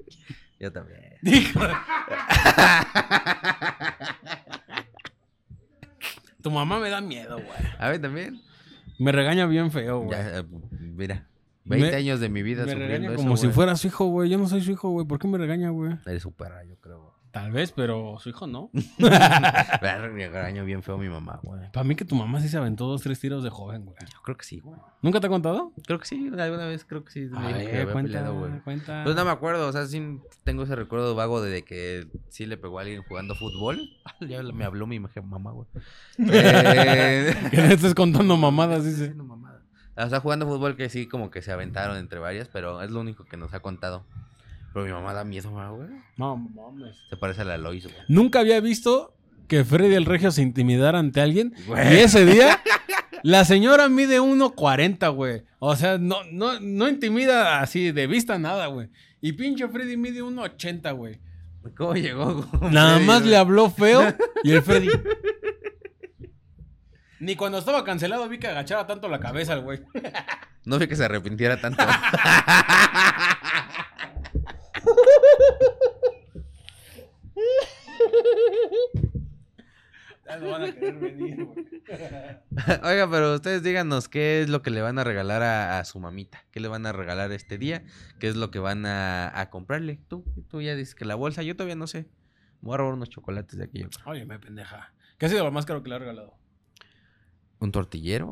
[0.62, 1.02] Yo también.
[1.22, 1.60] Dijo.
[6.42, 7.72] Tu mamá me da miedo, güey.
[7.80, 8.42] A ver, también.
[9.00, 10.12] Me regaña bien feo, güey.
[10.12, 10.44] Ya, eh,
[10.80, 11.28] mira,
[11.66, 14.30] 20 Me- años de mi vida Me regaña eso, como si fuera su hijo, güey.
[14.30, 15.06] Yo no soy su hijo, güey.
[15.06, 15.94] ¿Por qué me regaña, güey?
[16.06, 17.14] Eres su perra, yo creo.
[17.32, 18.70] Tal vez, pero su hijo no.
[19.00, 21.72] Me regañó bien feo mi mamá, güey.
[21.72, 23.96] Para mí que tu mamá sí se aventó dos, tres tiros de joven, güey.
[24.02, 24.78] Yo creo que sí, güey.
[25.02, 25.72] ¿Nunca te ha contado?
[25.88, 27.22] Creo que sí, alguna vez creo que sí.
[27.32, 28.60] me A que había cuenta, peleado, güey.
[28.62, 29.04] cuenta.
[29.06, 32.58] Pues no me acuerdo, o sea, sí tengo ese recuerdo vago de que sí le
[32.58, 33.80] pegó a alguien jugando fútbol.
[34.28, 35.68] Ya me habló mi imagen mamá, güey.
[36.20, 39.04] Eh, Que le estés contando mamadas, dice.
[39.04, 39.62] haciendo mamada.
[39.96, 43.00] O sea, jugando fútbol que sí, como que se aventaron entre varias, pero es lo
[43.02, 44.04] único que nos ha contado.
[44.74, 45.90] Pero mi mamá da miedo, güey.
[46.18, 46.96] No mames.
[47.10, 47.96] Se parece a la Lois, güey.
[48.08, 49.14] Nunca había visto
[49.48, 51.54] que Freddy el Regio se intimidara ante alguien.
[51.68, 51.94] Güey.
[51.94, 52.62] Y ese día,
[53.24, 55.44] la señora mide 1.40, güey.
[55.60, 58.90] O sea, no, no, no intimida así de vista nada, güey.
[59.20, 61.20] Y pinche Freddy mide 1.80, güey.
[61.76, 62.50] ¿Cómo llegó?
[62.50, 63.32] con Nada Freddy, más güey?
[63.32, 64.88] le habló feo y el Freddy.
[67.20, 69.82] Ni cuando estaba cancelado vi que agachara tanto la cabeza el güey.
[70.66, 71.84] No vi que se arrepintiera tanto.
[80.32, 81.66] Ya no van a querer venir, güey.
[82.84, 86.00] Oiga, pero ustedes díganos qué es lo que le van a regalar a, a su
[86.00, 86.46] mamita.
[86.52, 87.84] ¿Qué le van a regalar este día?
[88.20, 90.00] ¿Qué es lo que van a, a comprarle?
[90.08, 92.04] Tú, tú ya dices que la bolsa, yo todavía no sé.
[92.62, 93.80] Me voy a robar unos chocolates de aquí.
[93.82, 94.06] yo creo.
[94.06, 94.94] Oye, me pendeja.
[95.18, 96.34] ¿Qué ha sido lo más caro que le ha regalado?
[97.60, 98.32] ¿Un tortillero?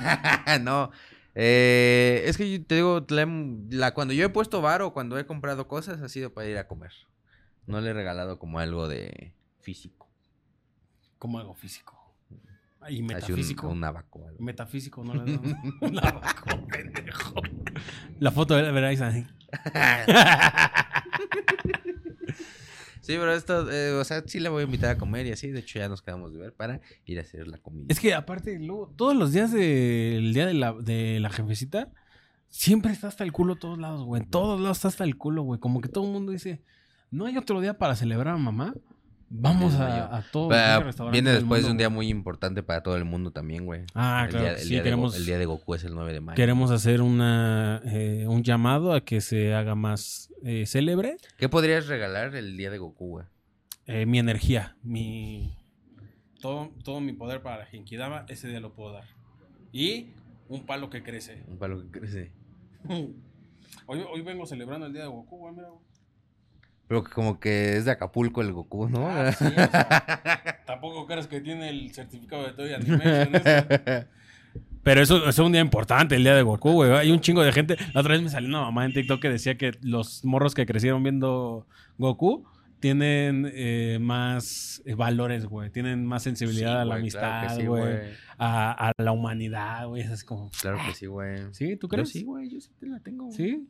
[0.60, 0.90] no.
[1.34, 3.26] Eh, es que yo te digo, la,
[3.70, 6.58] la- cuando yo he puesto bar o cuando he comprado cosas ha sido para ir
[6.58, 6.92] a comer.
[7.66, 10.09] No le he regalado como algo de físico.
[11.20, 11.96] Como algo físico.
[12.32, 12.36] Y
[12.86, 13.68] Así un, metafísico.
[13.68, 14.26] un abaco.
[14.26, 14.42] algo.
[14.42, 15.56] Metafísico, no le dan.
[15.82, 17.34] Un abaco, pendejo.
[18.18, 19.24] La foto de veráis ahí.
[23.02, 25.50] Sí, pero esto, eh, o sea, sí la voy a invitar a comer y así.
[25.50, 27.86] De hecho, ya nos quedamos de ver para ir a hacer la comida.
[27.88, 31.88] Es que aparte, luego, todos los días del día de la, de la jefecita,
[32.50, 34.22] siempre está hasta el culo todos lados, güey.
[34.22, 35.58] En todos lados está hasta el culo, güey.
[35.58, 36.62] Como que todo el mundo dice,
[37.10, 38.74] no hay otro día para celebrar a mamá.
[39.32, 40.52] Vamos a, a todos
[41.12, 43.82] viene después de un día muy importante para todo el mundo también, güey.
[43.94, 44.44] Ah, el claro.
[44.44, 46.36] día, el sí, día de queremos, el día de Goku es el 9 de mayo.
[46.36, 51.16] queremos hacer una, eh, un llamado a que se haga más eh, célebre.
[51.38, 53.26] ¿Qué podrías regalar el día de Goku, güey?
[53.86, 55.56] Eh, mi energía, mi...
[56.40, 59.04] Todo, todo mi poder para la Genkidama, ese día lo puedo dar.
[59.72, 60.08] Y
[60.48, 61.44] un palo que crece.
[61.46, 62.32] Un palo que crece.
[63.86, 65.68] Hoy, hoy vengo celebrando el día de Goku, güey, mira.
[65.68, 65.80] güey.
[66.90, 69.08] Pero que como que es de Acapulco el Goku, ¿no?
[69.08, 73.36] Ah, sí, o sea, tampoco crees que tiene el certificado de Toy Animation.
[73.36, 74.06] eso.
[74.82, 76.90] Pero eso, eso es un día importante, el día de Goku, güey.
[76.90, 77.76] Hay un chingo de gente.
[77.94, 80.66] La otra vez me salió una mamá en TikTok que decía que los morros que
[80.66, 81.64] crecieron viendo
[81.96, 82.44] Goku
[82.80, 85.70] tienen eh, más valores, güey.
[85.70, 87.94] Tienen más sensibilidad Sí, a la güey, claro que amistad, sí, güey.
[88.36, 90.02] a, a la humanidad, güey.
[90.02, 90.50] Es como...
[90.60, 91.38] Claro que sí, güey.
[91.52, 91.76] ¿Sí?
[91.76, 92.08] ¿Tú Yo crees?
[92.08, 93.26] sí, güey, yo sí te la tengo.
[93.26, 93.36] güey.
[93.36, 93.68] ¿Sí?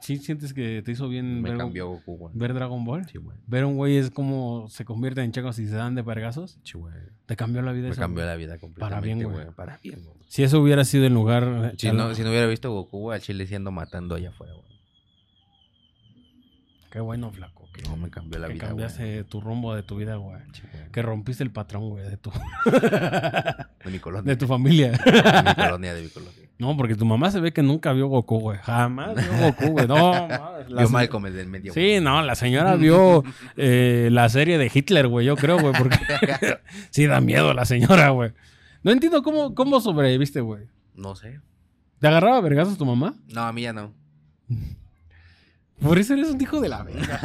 [0.00, 2.32] ¿Sí sientes que te hizo bien Me ver, cambió Goku, güey.
[2.36, 3.06] ver Dragon Ball?
[3.06, 3.36] Sí, güey.
[3.46, 6.58] Ver un güey es como se convierte en chacos y se dan de vergazos.
[6.64, 6.94] Sí, güey.
[7.26, 9.44] Te cambió la vida Me eso, cambió la vida completamente, bien, güey.
[9.44, 9.54] güey.
[9.54, 10.16] Para bien, güey.
[10.28, 11.74] Si eso hubiera sido en lugar...
[11.76, 14.64] Si no, si no hubiera visto Goku, güey, al chile siendo matando allá afuera, güey.
[16.90, 17.68] Qué bueno, flaco.
[17.74, 19.24] Que, No, me cambió la que vida, cambiaste güey.
[19.24, 20.40] tu rumbo de tu vida, güey.
[20.54, 20.90] Sí, güey.
[20.90, 22.30] Que rompiste el patrón, güey, de tu,
[23.84, 24.22] De mi colonia.
[24.32, 24.92] de tu familia.
[24.92, 26.47] De mi colonia, de mi colonia.
[26.58, 28.58] No, porque tu mamá se ve que nunca vio Goku, güey.
[28.62, 29.86] Jamás vio Goku, güey.
[29.86, 30.86] No, madre.
[30.86, 31.72] Se- Malcolm el del medio.
[31.72, 32.00] Sí, güey.
[32.00, 33.22] no, la señora vio
[33.56, 35.98] eh, la serie de Hitler, güey, yo creo, güey, porque
[36.90, 38.32] sí da miedo la señora, güey.
[38.82, 40.64] No entiendo cómo, cómo sobreviviste, güey.
[40.94, 41.40] No sé.
[42.00, 43.14] ¿Te agarraba vergazos tu mamá?
[43.28, 43.92] No, a mí ya no.
[45.80, 47.20] Por eso eres un hijo de la verga.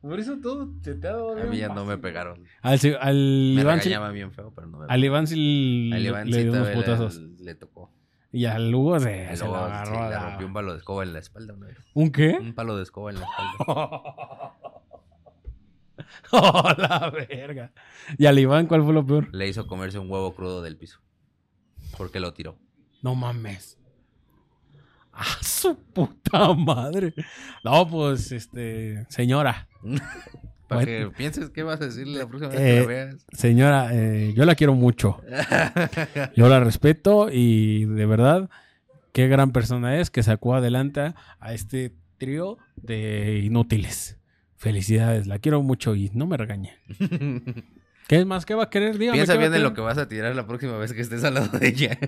[0.00, 2.44] Por eso todo te, te ha dado A mí ya no me pegaron.
[2.62, 6.02] Al, se- al Me Iván sí, bien feo, pero no me al Iván sí Al
[6.02, 7.16] le, Iván le sí dio unos putazos.
[7.18, 7.92] le, le tocó.
[8.32, 11.52] Y al Hugo se, se sí, le rompí un palo de escoba en la espalda
[11.54, 11.78] una vez.
[11.94, 12.38] ¿Un qué?
[12.40, 14.54] Un palo de escoba en la espalda.
[16.32, 17.72] oh, la verga.
[18.18, 19.34] ¿Y al Iván cuál fue lo peor?
[19.34, 21.00] Le hizo comerse un huevo crudo del piso.
[21.96, 22.58] Porque lo tiró.
[23.02, 23.78] No mames.
[25.12, 27.14] A su puta madre.
[27.64, 29.68] No, pues, este, señora.
[30.68, 31.10] Para Bueno.
[31.10, 33.26] que pienses qué vas a decirle la próxima vez Eh, que la veas.
[33.32, 35.20] Señora, eh, yo la quiero mucho.
[36.36, 38.48] Yo la respeto y de verdad,
[39.12, 44.18] qué gran persona es que sacó adelante a este trío de inútiles.
[44.56, 46.72] Felicidades, la quiero mucho y no me regañe.
[48.06, 48.44] ¿Qué más?
[48.46, 48.98] ¿Qué va a querer?
[48.98, 49.16] Dígame.
[49.18, 51.22] Piensa ¿qué va bien en lo que vas a tirar la próxima vez que estés
[51.24, 51.98] al lado de ella.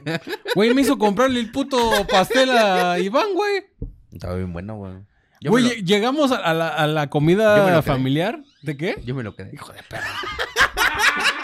[0.55, 1.79] Güey, me hizo comprarle el puto
[2.11, 3.65] pastel a Iván, güey.
[4.13, 4.95] Estaba bien bueno, güey.
[5.51, 8.43] Güey, lo- llegamos a la, a comida familiar.
[8.63, 9.01] ¿De qué?
[9.05, 9.51] yo me lo quedé.
[9.55, 10.07] Hijo de perra.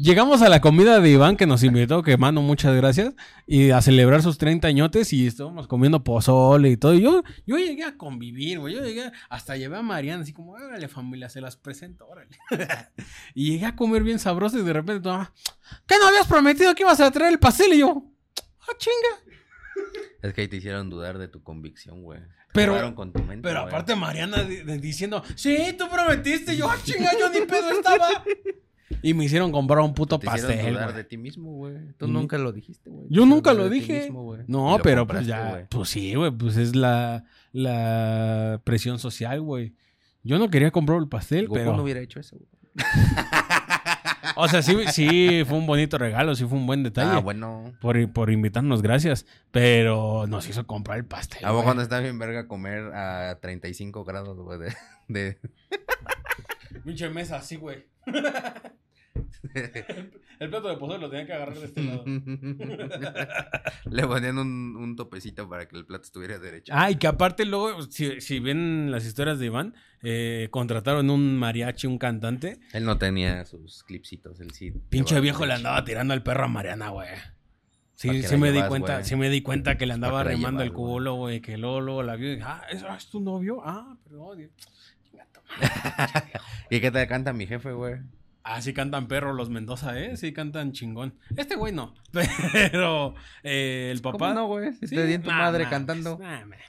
[0.00, 3.14] Llegamos a la comida de Iván que nos invitó, que mano, muchas gracias,
[3.48, 6.94] y a celebrar sus 30 añotes y estábamos comiendo pozole y todo.
[6.94, 8.74] Y yo, yo llegué a convivir, güey.
[8.76, 12.30] Yo llegué, hasta llevé a Mariana, así como, órale familia, se las presento, órale.
[13.34, 15.32] y llegué a comer bien sabroso y de repente, tu mamá,
[15.84, 17.72] ¿qué no habías prometido que ibas a traer el pastel?
[17.72, 18.04] Y yo,
[18.60, 19.34] ah, chinga.
[20.22, 22.20] Es que ahí te hicieron dudar de tu convicción, güey.
[22.52, 26.76] Pero- con tu mente, Pero aparte Mariana di- di- diciendo, sí, tú prometiste, yo, ah,
[26.82, 28.08] chinga, yo ni pedo estaba.
[29.00, 31.76] Y me hicieron comprar un puto Te hicieron pastel, dudar de ti mismo, güey.
[31.98, 33.06] Tú Y- nunca lo dijiste, güey.
[33.10, 34.00] Yo nunca lo dije.
[34.00, 35.50] mismo, no, lo pero pues ya.
[35.50, 35.66] güey.
[35.68, 36.32] Pues sí, güey.
[36.32, 39.74] Pues es la, la presión social, güey.
[40.24, 41.76] Yo no quería comprar el pastel, Goku pero.
[41.76, 42.48] no hubiera hecho eso, güey.
[44.40, 47.10] O sea, sí, sí, fue un bonito regalo, sí fue un buen detalle.
[47.12, 47.72] Ah, bueno.
[47.80, 49.26] por, por invitarnos, gracias.
[49.50, 51.44] Pero nos hizo comprar el pastel.
[51.44, 51.74] ¿A güey.
[51.74, 54.60] no está bien verga comer a 35 grados, güey?
[54.60, 54.76] De,
[55.08, 55.38] de-
[56.84, 57.84] Pinche mesa así, güey.
[60.40, 62.04] El plato de pozole lo tenía que agarrar de este lado.
[63.90, 66.72] Le ponían un, un topecito para que el plato estuviera derecho.
[66.76, 71.36] Ah, y que aparte luego, si, si ven las historias de Iván, eh, contrataron un
[71.36, 72.60] mariachi, un cantante.
[72.72, 74.72] Él no tenía sus clipsitos, él sí.
[74.88, 77.08] Pinche viejo le andaba tirando al perro a Mariana, güey.
[77.08, 77.34] ¿Pa'
[77.94, 80.36] Sí, sí me di cuenta, sí me di cuenta que le andaba ¿Pa' qué la
[80.36, 80.92] remando el llevas, güey?
[80.92, 83.60] culo, güey, que luego, luego la vio y dije, ah, ¿es, ah, ¿es tu novio?
[83.64, 84.48] Ah, perdón.
[86.70, 87.96] ¿Y qué te canta mi jefe, güey?
[88.50, 90.16] Ah, sí cantan perro los Mendoza, ¿eh?
[90.16, 91.14] Sí cantan chingón.
[91.36, 94.18] Este güey no, pero eh, el papá...
[94.18, 94.72] ¿Cómo no, güey?
[94.72, 96.16] Si Sí, te di en tu nah, madre cantando.
[96.18, 96.60] nah, mames.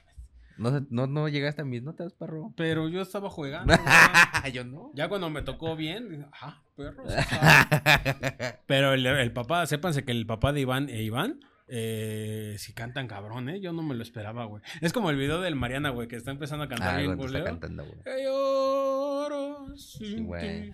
[0.58, 2.54] No, no, no llegaste a mis notas, perro.
[2.58, 3.74] Pero yo estaba jugando.
[4.54, 4.92] Yo no.
[4.94, 7.06] Ya cuando me tocó bien, ah, perro.
[7.08, 8.60] sí sabe".
[8.68, 11.40] Pero el, el papá, sépanse que el papá de Iván e Iván,
[11.70, 13.62] eh, sí cantan cabrón, ¿eh?
[13.62, 14.62] Yo no me lo esperaba, güey.
[14.82, 17.38] Es como el video del Mariana, güey, que está empezando a cantar Ah, bien cuando
[17.38, 18.02] está cantando, güey.
[18.04, 20.72] Que lloro sin Sí, güey.
[20.72, 20.74] ti.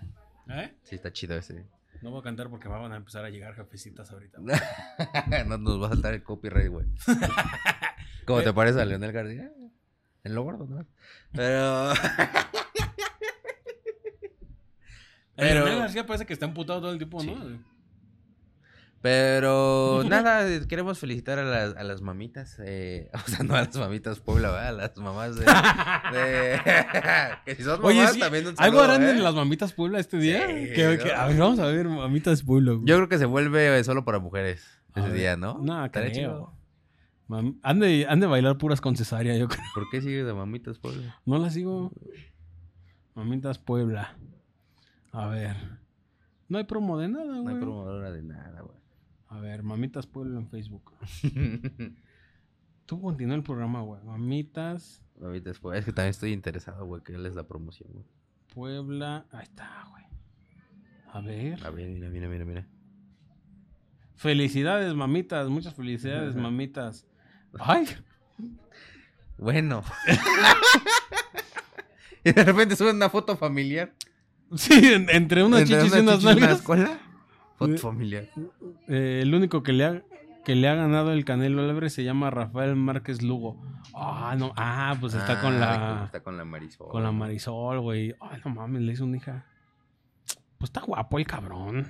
[0.49, 0.75] ¿Eh?
[0.83, 1.65] Sí, está chido ese.
[2.01, 4.39] No voy a cantar porque van a empezar a llegar jefecitas ahorita.
[5.47, 6.85] no nos va a saltar el copyright, güey.
[8.25, 9.51] ¿Cómo te parece a Leonel García?
[10.23, 10.85] En lo gordo, ¿no?
[11.31, 11.91] Pero.
[15.37, 17.27] El Pero- Leonel García parece que está emputado todo el tiempo, Sí.
[17.27, 17.74] ¿no?
[19.05, 23.61] Pero nada, eh, queremos felicitar a las, a las mamitas, eh, o sea, no a
[23.61, 24.67] las mamitas Puebla, ¿verdad?
[24.69, 25.45] A las mamás de...
[25.45, 26.59] de-
[27.45, 29.11] que si son mamás, Oye, sí, también un ¿algo harán ¿eh?
[29.11, 30.47] en las mamitas Puebla este día?
[30.47, 31.21] Sí, Que- que- ¿no?
[31.21, 32.71] a ver, vamos a ver, mamitas Puebla.
[32.71, 32.85] güey.
[32.87, 34.65] Yo creo que se vuelve solo para mujeres
[34.95, 35.17] A ese ver.
[35.19, 35.59] día, ¿no?
[35.61, 36.11] No, creo.
[36.11, 36.53] chido.
[37.29, 39.61] Mam- Han de, han de bailar puras con cesárea, yo creo.
[39.75, 41.19] ¿Por qué sigue de mamitas Puebla?
[41.27, 41.91] No las sigo.
[43.13, 44.15] Mamitas Puebla.
[45.11, 45.55] A ver.
[46.49, 47.53] No hay promo de nada, No güey.
[47.55, 48.75] hay promotora de nada, güey.
[49.35, 50.93] A ver, Mamitas Puebla en Facebook.
[52.85, 54.01] Tú continúa el programa, güey.
[54.03, 55.79] Mamitas Mamitas Puebla.
[55.79, 58.05] Es que también estoy interesado, güey, que les da promoción, güey.
[58.53, 59.25] Puebla.
[59.31, 60.03] Ahí está, güey.
[61.11, 61.65] A ver.
[61.65, 62.67] A ver, mira, mira, mira, mira.
[64.15, 65.49] Felicidades, mamitas.
[65.49, 67.05] Muchas felicidades, mamitas.
[67.59, 67.85] Ay,
[69.37, 69.83] Bueno.
[72.23, 73.93] y de repente suben una foto familiar.
[74.55, 76.63] sí, en- entre unas Entre chichis y unas nalgas.
[77.57, 78.29] Foto Eh, familiar.
[78.87, 80.03] Eh, el único que le ha
[80.43, 83.59] que le ha ganado el Canelo Álvarez se llama Rafael Márquez Lugo.
[83.95, 85.57] Ah, no, ah, pues está con Ah,
[85.99, 86.87] la Está con la Marisol.
[86.89, 88.13] con la Marisol, güey.
[88.21, 89.45] Ay, no mames, le hizo una hija.
[90.59, 91.87] Pues está guapo el cabrón.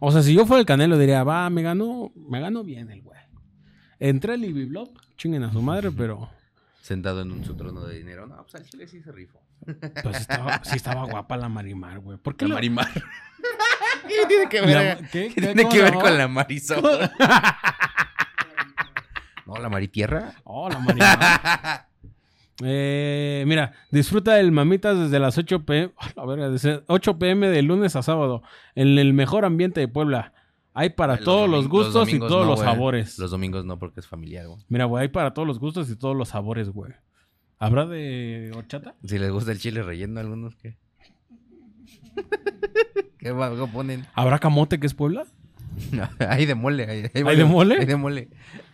[0.00, 3.02] O sea, si yo fuera el Canelo diría, va, me ganó, me ganó bien el
[3.02, 3.20] güey.
[4.00, 6.28] Entré al Libby Blog, chinguen a su madre, pero
[6.80, 8.26] Sentado en un, su trono de dinero.
[8.26, 9.40] No, pues al chile sí se rifó.
[10.02, 12.18] pues estaba, sí estaba guapa la Marimar, güey.
[12.18, 12.88] ¿Por qué La la- Marimar.
[14.20, 14.98] ¿Qué tiene que ver?
[14.98, 15.28] ¿qué?
[15.28, 15.40] ¿Qué ¿Qué?
[15.40, 16.82] tiene ¿Cómo que ver con la Marisol?
[19.46, 20.34] no, la Maritierra.
[20.44, 21.88] Oh, la Marimar.
[22.60, 27.48] Eh, mira, disfruta del Mamitas desde las 8 pm, a la verga, desde 8 pm
[27.50, 28.42] de lunes a sábado,
[28.74, 30.32] en el mejor ambiente de Puebla.
[30.74, 32.68] Hay para Los todos los gustos y todos no, los güey.
[32.68, 33.16] sabores.
[33.16, 34.58] Los domingos no, porque es familiar, güey.
[34.68, 36.92] Mira, güey, hay para todos los gustos y todos los sabores, güey.
[37.60, 38.96] ¿Habrá de horchata?
[39.04, 40.76] Si les gusta el chile relleno a algunos, ¿qué?
[43.20, 44.06] ¿Qué qué ponen?
[44.14, 45.26] ¿Habrá camote que es Puebla?
[46.18, 46.84] hay de mole.
[46.84, 47.78] Hay, hay ¿Hay de mole?
[47.80, 48.28] Hay de mole.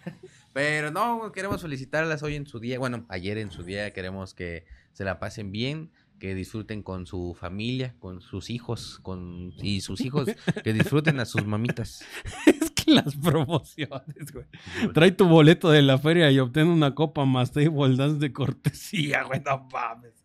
[0.53, 2.79] Pero no, queremos felicitarlas hoy en su día.
[2.79, 5.91] Bueno, ayer en su día queremos que se la pasen bien,
[6.21, 10.29] que disfruten con su familia, con sus hijos, con y sus hijos
[10.63, 12.05] que disfruten a sus mamitas.
[12.47, 14.47] es que las promociones, güey.
[14.93, 19.25] Trae tu boleto de la feria y obtén una copa más table dance de cortesía,
[19.25, 20.24] güey, no mames.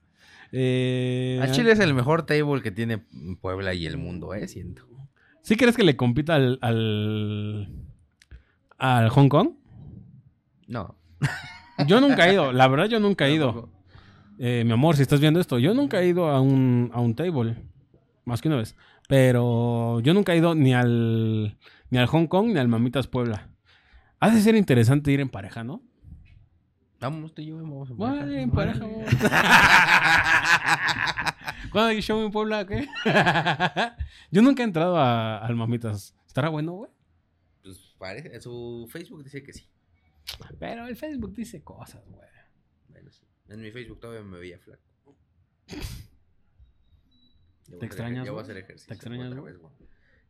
[0.52, 3.00] Eh, A Chile es el mejor table que tiene
[3.42, 4.48] Puebla y el mundo, ¿eh?
[4.48, 4.88] Siento.
[5.42, 7.70] ¿Sí crees que le compita al, al,
[8.78, 9.52] al Hong Kong?
[10.68, 10.96] No.
[11.88, 13.72] Yo nunca he ido, la verdad yo nunca he ido.
[14.38, 17.16] Eh, mi amor, si estás viendo esto, yo nunca he ido a un, a un
[17.16, 17.56] table,
[18.26, 18.76] más que una vez.
[19.08, 21.58] Pero yo nunca he ido ni al,
[21.90, 23.50] ni al Hong Kong ni al Mamitas Puebla.
[24.20, 25.82] Ha de ser interesante ir en pareja, ¿no?
[27.00, 28.42] Vamos, tú y yo vamos pareja.
[28.42, 29.10] en pareja, vamos.
[31.72, 32.66] ¿Cuándo hay show en Puebla?
[32.66, 32.88] ¿Qué?
[34.32, 36.16] yo nunca he entrado a- al Mamitas.
[36.28, 36.92] ¿Estará bueno, güey?
[37.64, 39.66] Pues parece, su Facebook dice que sí.
[40.60, 42.28] Pero el Facebook dice cosas, güey.
[42.90, 43.24] Bueno, sí.
[43.48, 44.84] En mi Facebook todavía me veía flaco.
[47.68, 48.44] Hacer extrañas, Ya voy a güey?
[48.44, 48.88] hacer ejercicio.
[48.88, 49.54] ¿Te extrañas, otra güey?
[49.54, 49.74] vez, güey.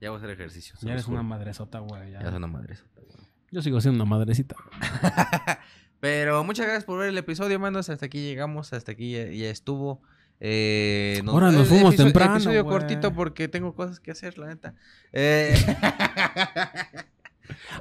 [0.01, 0.75] Ya voy a hacer ejercicio.
[0.81, 2.11] Ya eres una madresota, güey.
[2.11, 2.21] ya.
[2.21, 2.77] Ya es una madre.
[3.51, 4.55] Yo sigo siendo una madrecita.
[5.99, 7.89] Pero muchas gracias por ver el episodio, manos.
[7.89, 10.01] Hasta aquí llegamos, hasta aquí ya, ya estuvo.
[10.39, 14.73] Eh, Ahora nos fuimos episodio- temprano, Episodio cortito porque tengo cosas que hacer, la neta.
[15.11, 15.53] Eh,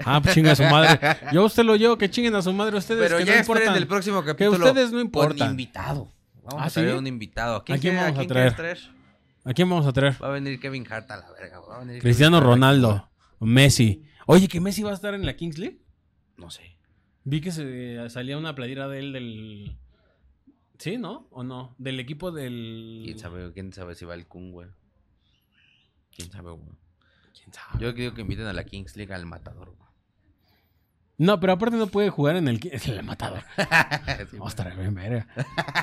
[0.04, 0.98] Ah, pues chinga a su madre.
[1.32, 3.02] Yo a usted lo llevo, que chinguen a su madre ustedes.
[3.06, 4.66] pero que ya no esperen el próximo Que capítulo.
[4.66, 5.50] ustedes no Con importan.
[5.50, 6.10] invitado.
[6.42, 6.96] Vamos ¿Ah, a traer sí?
[6.96, 7.56] un invitado.
[7.56, 8.78] ¿A quién quiere- vamos a traer?
[9.44, 10.22] ¿A quién vamos a traer?
[10.22, 11.60] Va a venir Kevin Hart a la verga.
[11.60, 13.10] va a venir Cristiano Ronaldo.
[13.40, 14.02] Messi.
[14.26, 15.80] Oye, que Messi va a estar en la Kings League.
[16.38, 16.77] No sé.
[17.30, 19.76] Vi que se salía una playera de él del.
[20.78, 21.26] ¿Sí, no?
[21.30, 21.74] ¿O no?
[21.78, 23.02] Del equipo del.
[23.04, 24.68] ¿Quién sabe, quién sabe si va el Kun, güey?
[26.16, 26.70] ¿Quién sabe, güey?
[27.34, 27.84] ¿Quién sabe?
[27.84, 29.88] Yo creo que inviten a la Kings League al matador, güey.
[31.18, 32.60] No, pero aparte no puede jugar en el.
[32.62, 33.42] en el matador.
[34.30, 35.26] Sí, estar bien, verga.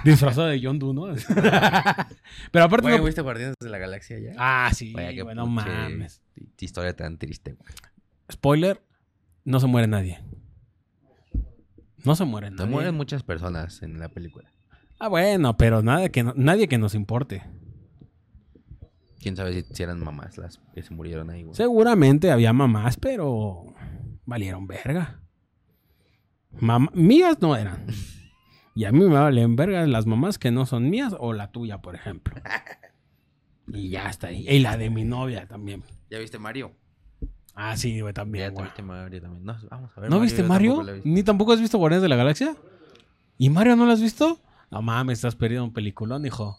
[0.04, 1.06] Disfrazado de John Doe, ¿no?
[2.52, 3.04] pero aparte Güey, no.
[3.06, 4.34] ¿viste Guardianes de la Galaxia ya?
[4.38, 6.22] Ah, sí, Vaya, qué güey, no pinche mames.
[6.36, 7.72] hi- Historia tan triste, güey.
[8.32, 8.82] Spoiler:
[9.44, 10.20] no se muere nadie.
[12.06, 12.70] No se muere Se nadie.
[12.72, 14.52] mueren muchas personas en la película.
[15.00, 17.44] Ah, bueno, pero nada que no- nadie que nos importe.
[19.22, 21.56] Quién sabe si, si eran mamás las que se murieron ahí, güey.
[21.56, 23.66] Seguramente había mamás, pero
[24.26, 25.20] valieron verga.
[26.60, 27.86] Mam- mías no eran.
[28.78, 31.82] Y a mí me valen verga las mamás que no son mías o la tuya,
[31.82, 32.36] por ejemplo.
[33.68, 34.46] Y ya está ahí.
[34.48, 35.82] Y la de mi novia también.
[36.12, 36.74] ¿Ya viste Mario?
[37.56, 38.66] Ah, sí, güey, Ya también, güey.
[38.66, 39.46] viste Mario también.
[39.46, 40.10] No, vamos a ver.
[40.10, 40.78] ¿No viste Mario?
[40.86, 41.02] tampoco.
[41.06, 42.56] ¿Ni tampoco has visto Guardianes de la Galaxia?
[43.38, 44.40] ¿Y Mario no lo has visto?
[44.72, 46.58] No mames, estás perdiendo un peliculón, hijo.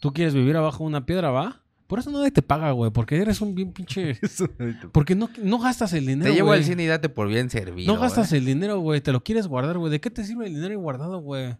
[0.00, 1.62] ¿Tú quieres vivir abajo de una piedra, va?
[1.86, 4.18] Por eso nadie te paga, güey, porque eres un bien pinche...
[4.92, 6.58] Porque no, no gastas el dinero, Te llevo güey.
[6.58, 7.94] al cine y date por bien servido.
[7.94, 8.38] No gastas ¿eh?
[8.38, 9.00] el dinero, güey.
[9.00, 9.92] Te lo quieres guardar, güey.
[9.92, 11.56] ¿De qué te sirve el dinero guardado, güey?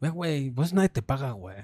[0.00, 0.50] Ve, güey.
[0.50, 1.56] Pues nadie te paga, güey.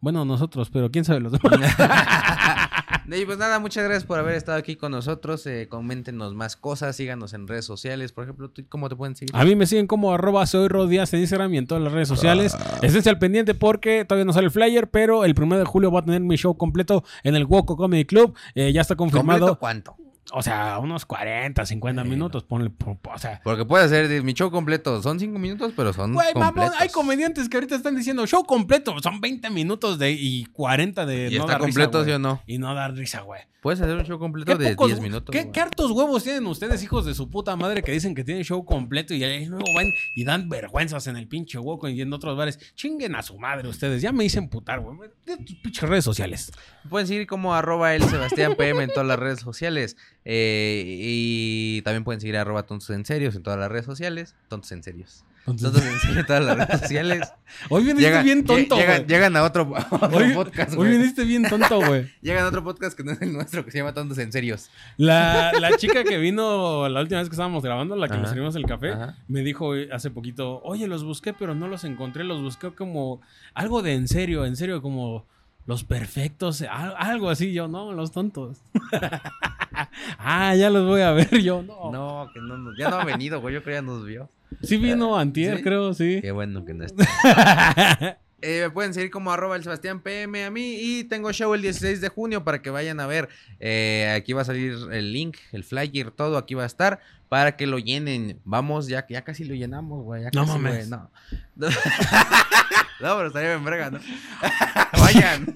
[0.00, 1.52] Bueno, nosotros, pero quién sabe los demás.
[3.22, 5.46] Y pues nada, muchas gracias por haber estado aquí con nosotros.
[5.46, 8.12] Eh, coméntenos más cosas, síganos en redes sociales.
[8.12, 9.34] Por ejemplo, ¿tú ¿cómo te pueden seguir?
[9.34, 12.08] A mí me siguen como arroba soy Rodíaz en Instagram y en todas las redes
[12.08, 12.56] sociales.
[12.80, 16.00] Esténse al pendiente porque todavía no sale el flyer, pero el primero de julio voy
[16.00, 18.34] a tener mi show completo en el Woco Comedy Club.
[18.54, 19.40] Eh, ya está confirmado.
[19.40, 19.96] ¿Completo cuánto?
[20.30, 22.10] O sea, unos 40, 50 Bueno.
[22.10, 22.44] minutos.
[22.44, 25.02] Ponle, po- po- o sea, Porque puede ser mi show completo.
[25.02, 28.94] Son cinco minutos, pero son Güey, mamón, hay comediantes que ahorita están diciendo show completo.
[29.02, 32.04] Son 20 minutos de y 40 de ¿Y no está dar risa, completo, güey.
[32.10, 32.42] sí o no?
[32.46, 33.40] Y no dar risa, güey.
[33.60, 35.32] Puedes hacer un show completo ¿Qué de pocos- 10 minutos.
[35.32, 35.52] ¿qué, güey.
[35.52, 38.64] qué hartos huevos tienen ustedes, hijos de su puta madre, que dicen que tienen show
[38.64, 42.36] completo y ahí luego van y dan vergüenzas en el pinche hueco y en otros
[42.36, 42.58] bares?
[42.74, 44.02] Chinguen a su madre ustedes.
[44.02, 45.10] Ya me dicen putar, güey.
[45.26, 46.50] De tus pinches redes sociales.
[46.88, 49.96] Pueden seguir como arroba el Sebastián PM en todas las redes sociales.
[50.24, 54.34] Eh, y también pueden seguir arroba tontos en serios en todas las redes sociales.
[54.48, 55.24] Tontos en serios.
[55.44, 57.32] Entonces, Tontos en serios en todas las redes sociales.
[57.68, 61.42] hoy viniste bien tonto, lle- llegan, a otro, a otro Hoy, podcast, hoy viniste bien
[61.48, 62.08] tonto, güey.
[62.22, 64.70] Llegan a otro podcast que no es el nuestro, que se llama Tontos en Serios.
[64.96, 68.34] La, la chica que vino la última vez que estábamos grabando, la que nos Ajá.
[68.34, 69.16] servimos el café, Ajá.
[69.26, 73.20] me dijo hace poquito, oye, los busqué, pero no los encontré, los busqué como
[73.54, 75.26] algo de en serio, en serio, como
[75.66, 78.58] los perfectos, al- algo así, yo, no, los tontos.
[80.18, 81.90] ah, ya los voy a ver, yo, no.
[81.92, 83.54] No, que no, ya no ha venido, güey.
[83.54, 84.28] Yo creo que ya nos vio.
[84.62, 85.62] Sí vino antier, ¿sí?
[85.62, 86.18] creo, sí.
[86.20, 88.18] Qué bueno que no está.
[88.42, 91.62] Eh, me pueden seguir como arroba el Sebastián PM a mí y tengo show el
[91.62, 93.28] 16 de junio para que vayan a ver.
[93.60, 97.56] Eh, aquí va a salir el link, el flyer, todo aquí va a estar para
[97.56, 98.40] que lo llenen.
[98.44, 100.24] Vamos, ya, ya casi lo llenamos, güey.
[100.34, 100.88] No casi, mames.
[100.88, 101.10] güey, No.
[101.56, 104.00] no, pero estaría bien verga, ¿no?
[105.00, 105.54] vayan.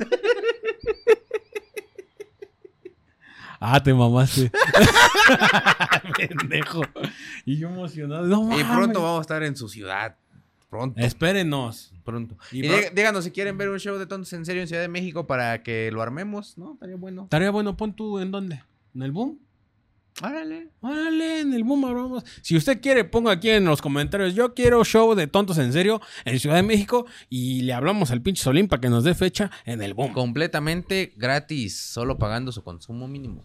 [3.59, 4.51] Ah, te mamaste.
[6.17, 6.83] Pendejo.
[7.45, 8.27] Y yo emocionado.
[8.27, 10.17] No, Y pronto vamos a estar en su ciudad.
[10.77, 11.01] Pronto.
[11.01, 11.93] Espérenos.
[12.05, 12.37] Pronto.
[12.53, 14.69] Y Y, va- dí- díganos si quieren ver un show de tontos en serio en
[14.69, 16.75] Ciudad de México para que lo armemos, ¿no?
[16.75, 17.25] Estaría bueno.
[17.25, 18.63] Estaría bueno, pon tú en dónde?
[18.95, 19.39] ¿En el boom?
[20.23, 20.69] Órale.
[20.81, 22.25] Órale, en el boom vamos.
[22.41, 24.35] Si usted quiere, ponga aquí en los comentarios.
[24.35, 27.05] Yo quiero show de tontos en serio en Ciudad de México.
[27.29, 30.13] Y le hablamos al pinche Solín para que nos dé fecha en el boom.
[30.15, 33.45] Completamente gratis, solo pagando su consumo mínimo.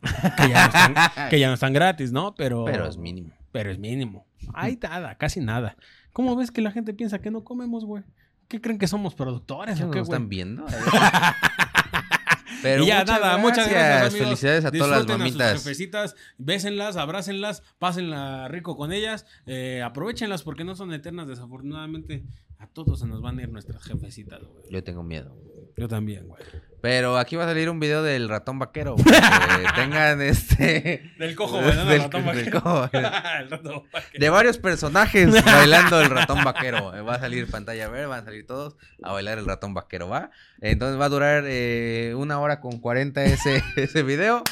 [0.00, 2.34] Que ya no están, que ya no están gratis, ¿no?
[2.36, 3.32] Pero, Pero es mínimo.
[3.52, 4.26] pero es mínimo.
[4.54, 5.76] Hay nada, casi nada.
[6.18, 8.02] ¿Cómo ves que la gente piensa que no comemos, güey?
[8.48, 10.16] ¿Qué creen que somos productores ¿No o qué, nos güey?
[10.16, 10.66] están viendo?
[12.62, 14.00] Pero y ya, muchas nada, muchas gracias.
[14.10, 14.26] amigos.
[14.26, 15.52] Felicidades a todas las Disfruten a mamitas.
[15.52, 22.24] sus jefecitas, bésenlas, abrácenlas, pásenla rico con ellas, eh, aprovechenlas porque no son eternas, desafortunadamente.
[22.58, 24.64] A todos se nos van a ir nuestras jefecitas, güey.
[24.72, 25.40] Yo tengo miedo.
[25.76, 26.42] Yo también, güey.
[26.80, 28.94] Pero aquí va a salir un video del ratón vaquero.
[28.96, 29.02] que
[29.74, 31.10] tengan este.
[31.18, 32.62] Del cojo, no Del- ratón del vaquero.
[32.62, 32.90] cojo.
[32.92, 34.20] El ratón vaquero.
[34.20, 36.92] De varios personajes bailando el ratón vaquero.
[37.04, 40.30] Va a salir pantalla verde, van a salir todos a bailar el ratón vaquero, ¿va?
[40.60, 44.42] Entonces va a durar eh, una hora con 40 ese, ese video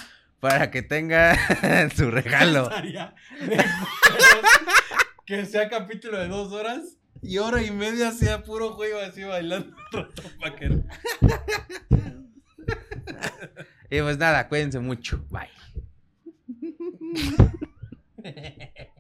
[0.41, 1.37] para que tenga
[1.97, 2.71] su regalo.
[5.25, 6.97] Que sea capítulo de dos horas
[7.27, 9.77] y hora y media sea puro juego así bailando.
[13.91, 15.25] Y pues nada, cuídense mucho.
[15.31, 15.51] Bye.